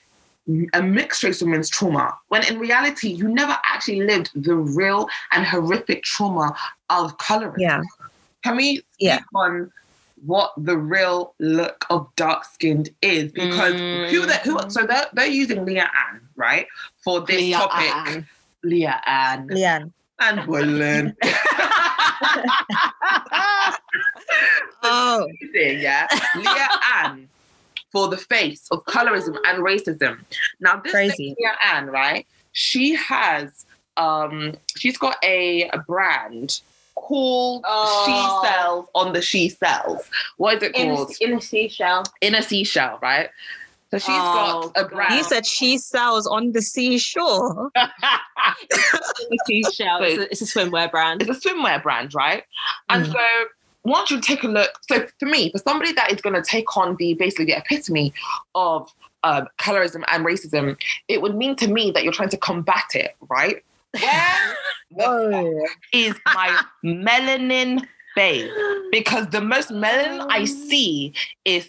[0.74, 5.46] a mixed race women's trauma when in reality you never actually lived the real and
[5.46, 6.54] horrific trauma
[6.90, 7.82] of colorism Yeah.
[8.44, 9.20] can we speak Yeah.
[9.36, 9.72] on
[10.26, 13.74] what the real look of dark skinned is because
[14.12, 16.68] who that who so they're, they're using Leah Ann right
[17.04, 18.28] for this Leah topic Ann.
[18.64, 19.92] Leah Ann Leanne.
[20.20, 21.16] and Willen
[24.84, 26.08] Oh, yeah.
[26.36, 27.28] Leah Ann
[27.92, 30.20] for the face of colorism and racism.
[30.60, 31.36] Now, this Crazy.
[31.38, 32.26] Leah Ann, right?
[32.52, 33.66] She has
[33.98, 36.62] um she's got a, a brand
[37.02, 38.04] called Oh.
[38.06, 40.10] She Sells on the She Sells.
[40.38, 41.12] What is it called?
[41.22, 42.04] a, in a seashell.
[42.22, 43.30] In a seashell, right?
[43.92, 44.92] So she's Oh, got a God.
[44.92, 45.14] brand.
[45.16, 47.72] you said she sells on the seashore.
[47.78, 47.82] In
[49.32, 50.00] a seashell.
[50.00, 51.22] So- It's a, it's a swimwear brand.
[51.22, 52.44] it's a swimwear brand, right?
[52.90, 53.12] And Mm.
[53.14, 53.20] so
[53.84, 56.76] once you take a look, so for me, for somebody that is going to take
[56.76, 58.14] on the basically the epitome
[58.56, 58.92] of
[59.24, 60.76] um, colorism and racism,
[61.08, 63.64] it would mean to me that you're trying to combat it, right?
[64.02, 64.58] Where
[64.90, 67.86] the is my melanin
[68.16, 68.50] babe?
[68.92, 71.14] Because the most melanin I see
[71.46, 71.68] is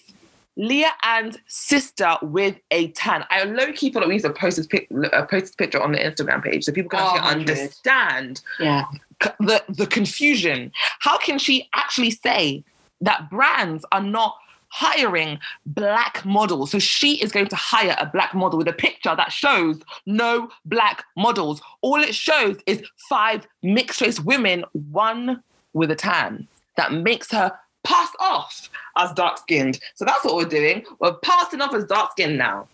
[0.57, 3.25] Leah Ann's sister with a tan.
[3.31, 5.93] I low key thought we used to post this, pic- uh, post this picture on
[5.93, 7.51] the Instagram page so people can Oh, actually 100.
[7.51, 8.85] understand Yeah.
[9.23, 10.73] c- the the confusion.
[11.01, 12.65] How can she actually say
[13.01, 14.37] that brands are not
[14.71, 16.71] hiring black models?
[16.71, 20.49] So she is going to hire a black model with a picture that shows no
[20.65, 21.61] black models.
[21.81, 25.43] All it shows is five mixed race women, one
[25.73, 26.47] with a tan.
[26.77, 27.53] That makes her
[27.85, 29.81] pass off as dark skinned.
[29.95, 30.85] So that's what we're doing.
[31.01, 32.69] We're passing off as dark skinned now.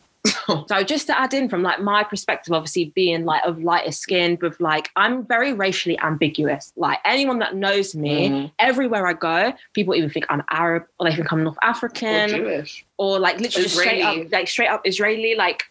[0.68, 4.38] So just to add in from like my perspective, obviously being like of lighter skin,
[4.40, 6.72] with like I'm very racially ambiguous.
[6.76, 8.52] Like anyone that knows me, Mhm.
[8.58, 12.34] everywhere I go, people even think I'm Arab or they think I'm North African.
[12.34, 12.84] Or Jewish.
[12.98, 15.64] or like literally straight up, like straight up Israeli, like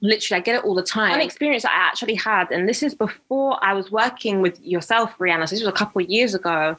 [0.00, 1.14] literally I get it all the time.
[1.14, 5.48] An experience I actually had, and this is before I was working with yourself, Rihanna.
[5.48, 6.76] So this was a couple of years ago.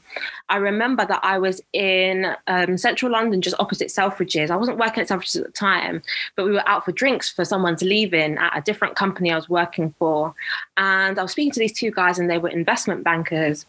[0.49, 4.49] I remember that I was in um, central London, just opposite Selfridges.
[4.49, 6.01] I wasn't working at Selfridges at the time,
[6.35, 9.49] but we were out for drinks for someone's leaving at a different company I was
[9.49, 10.33] working for.
[10.77, 13.65] And I was speaking to these two guys, and they were investment bankers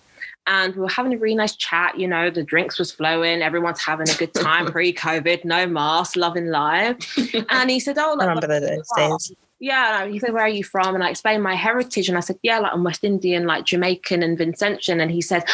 [0.48, 1.98] and we were having a really nice chat.
[1.98, 6.48] You know, the drinks was flowing, everyone's having a good time pre-COVID, no mask, loving
[6.48, 6.96] life.
[7.50, 9.32] And he said, "Oh, I remember those days.
[9.60, 12.20] yeah." no, He said, "Where are you from?" And I explained my heritage, and I
[12.20, 15.44] said, "Yeah, like I'm West Indian, like Jamaican and Vincentian." And he said,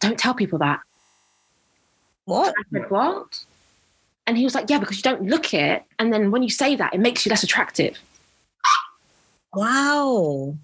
[0.00, 0.80] "Don't tell people that."
[2.26, 2.54] What?
[2.58, 3.44] I said, "What?"
[4.26, 5.82] And he was like, Yeah, because you don't look it.
[5.98, 7.98] And then when you say that, it makes you less attractive.
[9.54, 10.54] Wow.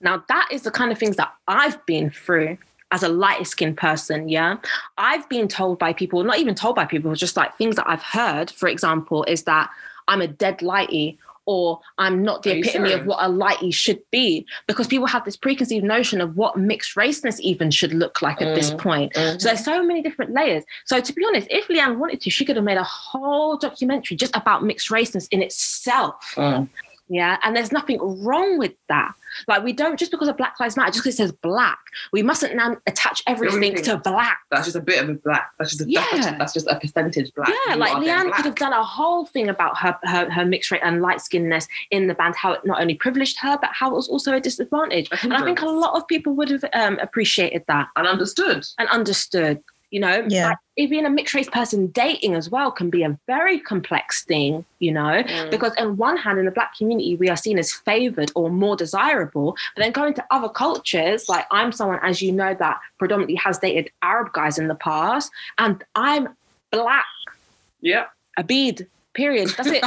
[0.00, 2.58] Now, that is the kind of things that I've been through
[2.90, 4.28] as a lighter skinned person.
[4.28, 4.56] Yeah.
[4.98, 8.02] I've been told by people, not even told by people, just like things that I've
[8.02, 9.70] heard, for example, is that
[10.06, 14.46] I'm a dead lighty or I'm not the epitome of what a lighty should be
[14.66, 18.54] because people have this preconceived notion of what mixed raceness even should look like at
[18.54, 18.78] this Mm.
[18.78, 19.12] point.
[19.14, 20.64] So there's so many different layers.
[20.86, 24.16] So to be honest, if Leigh-Anne wanted to, she could have made a whole documentary
[24.16, 26.32] just about mixed raceness in itself.
[26.36, 26.68] Mm.
[27.08, 27.38] Yeah.
[27.42, 29.12] And there's nothing wrong with that.
[29.48, 31.78] Like we don't just because of Black Lives Matter, just because it says black,
[32.12, 34.38] we mustn't now attach everything, to black.
[34.50, 35.50] That's just a bit of a black.
[35.58, 36.04] That's just a, Yeah.
[36.12, 37.48] that's, just, that's just a percentage black.
[37.66, 40.70] Yeah, You like Leigh-Anne could have done a whole thing about her her, her mixed
[40.70, 43.90] race and light skinnedness in the band, how it not only privileged her, but how
[43.90, 45.08] it was also a disadvantage.
[45.10, 48.64] A And I think a lot of people would have um, appreciated that and understood.
[48.78, 49.60] and understood.
[49.90, 50.48] You know, Yeah.
[50.48, 54.64] like, even a mixed race person dating as well can be a very complex thing.
[54.80, 55.50] You know, Mm.
[55.50, 58.74] because on one hand, in the black community, we are seen as favored or more
[58.76, 59.56] desirable.
[59.76, 63.58] But then going to other cultures, like I'm someone, as you know, that predominantly has
[63.58, 66.28] dated Arab guys in the past, and I'm
[66.72, 67.06] black,
[67.80, 68.06] Yeah.
[68.36, 68.88] a bead.
[69.14, 69.50] Period.
[69.56, 69.84] That's it.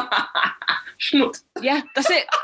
[0.99, 1.41] Schnut.
[1.61, 2.25] Yeah, that's it.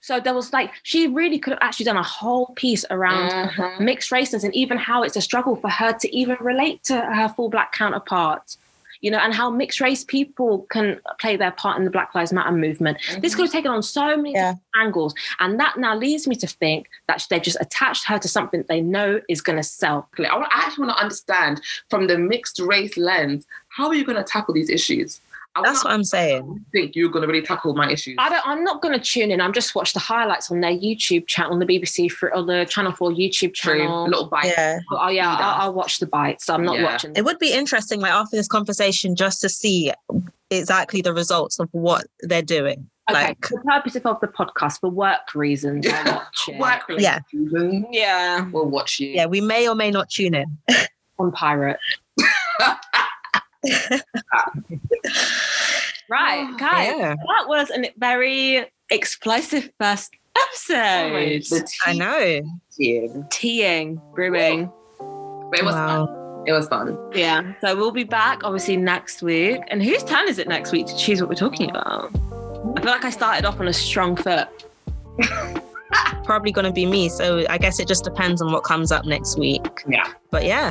[0.00, 3.80] so there was like she really could have actually done a whole piece around Mhm.
[3.80, 7.28] mixed races and even how it's a struggle for her to even relate to her
[7.28, 8.56] full black counterpart.
[9.00, 12.32] You know, and how mixed race people can play their part in the Black Lives
[12.32, 12.98] Matter movement.
[13.20, 14.54] This could have taken on so many Yeah.
[14.54, 15.14] different angles.
[15.38, 18.80] And that now leads me to think that they've just attached her to something they
[18.80, 20.08] know is going to sell.
[20.18, 24.18] I I actually want to understand from the mixed race lens, how are you going
[24.18, 25.20] to tackle these issues?
[25.54, 26.64] I That's what wanna I'm saying.
[26.72, 28.14] think you're going to really tackle my issues.
[28.18, 29.40] I don't, I'm not going to tune in.
[29.40, 32.64] I'm just watch the highlights on their YouTube channel, on the BBC for, or the
[32.68, 33.78] Channel 4 YouTube True.
[33.78, 34.04] channel.
[34.06, 34.44] Little bite.
[34.46, 34.78] Yeah.
[34.92, 35.60] Oh, oh yeah, Feed I'll.
[35.62, 36.48] I'll watch the bites.
[36.48, 36.84] I'm not Yeah.
[36.84, 37.12] watching.
[37.16, 39.92] It would be interesting, like after this conversation, just to see
[40.50, 42.88] exactly the results of what they're doing.
[43.10, 46.58] Okay, Like, for purpose of the podcast, for work reasons, I watch it.
[46.60, 47.20] Work Yeah.
[47.32, 49.08] related Yeah, We'll watch you.
[49.08, 50.58] yeah, we may or may not tune in.
[51.18, 51.78] on pirate.
[56.08, 56.94] right, ah, guys.
[56.96, 61.42] Yeah, That was a very explosive first oh episode.
[61.42, 62.40] The I know.
[62.76, 63.26] team.
[63.30, 64.70] Teeing, brewing.
[64.98, 66.06] But it was Wow.
[66.06, 66.44] fun.
[66.46, 66.96] It was fun.
[67.14, 67.52] Yeah.
[67.60, 69.60] So we'll be back obviously next week.
[69.68, 72.10] And whose turn is it next week to choose what we're talking about?
[72.14, 74.48] I feel like I started off on a strong foot.
[76.24, 77.08] Probably going to be me.
[77.08, 79.62] So I guess it just depends on what comes up next week.
[79.88, 80.04] Yeah.
[80.30, 80.70] But yeah,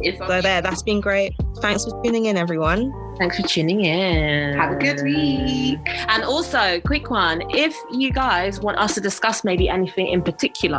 [0.00, 1.32] It's on so there, that's been great.
[1.60, 2.92] Thanks for tuning in, everyone.
[3.18, 4.56] Thanks for tuning in.
[4.56, 5.78] Have a good week.
[6.08, 10.78] And also, quick one: if you guys want us to discuss maybe anything in particular,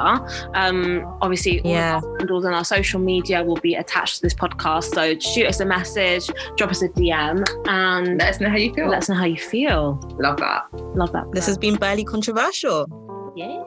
[0.55, 1.97] um, obviously all Yeah.
[1.97, 4.93] of our handles on our social media will be attached to this podcast.
[4.95, 8.73] So shoot us a message, drop us a DM, and Let us know how you
[8.73, 8.87] feel.
[8.87, 9.99] let us know how you feel.
[10.19, 10.63] Love that.
[10.95, 11.25] Love that.
[11.33, 12.87] This has been barely controversial.
[13.35, 13.63] Yeah.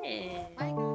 [0.61, 0.86] Oh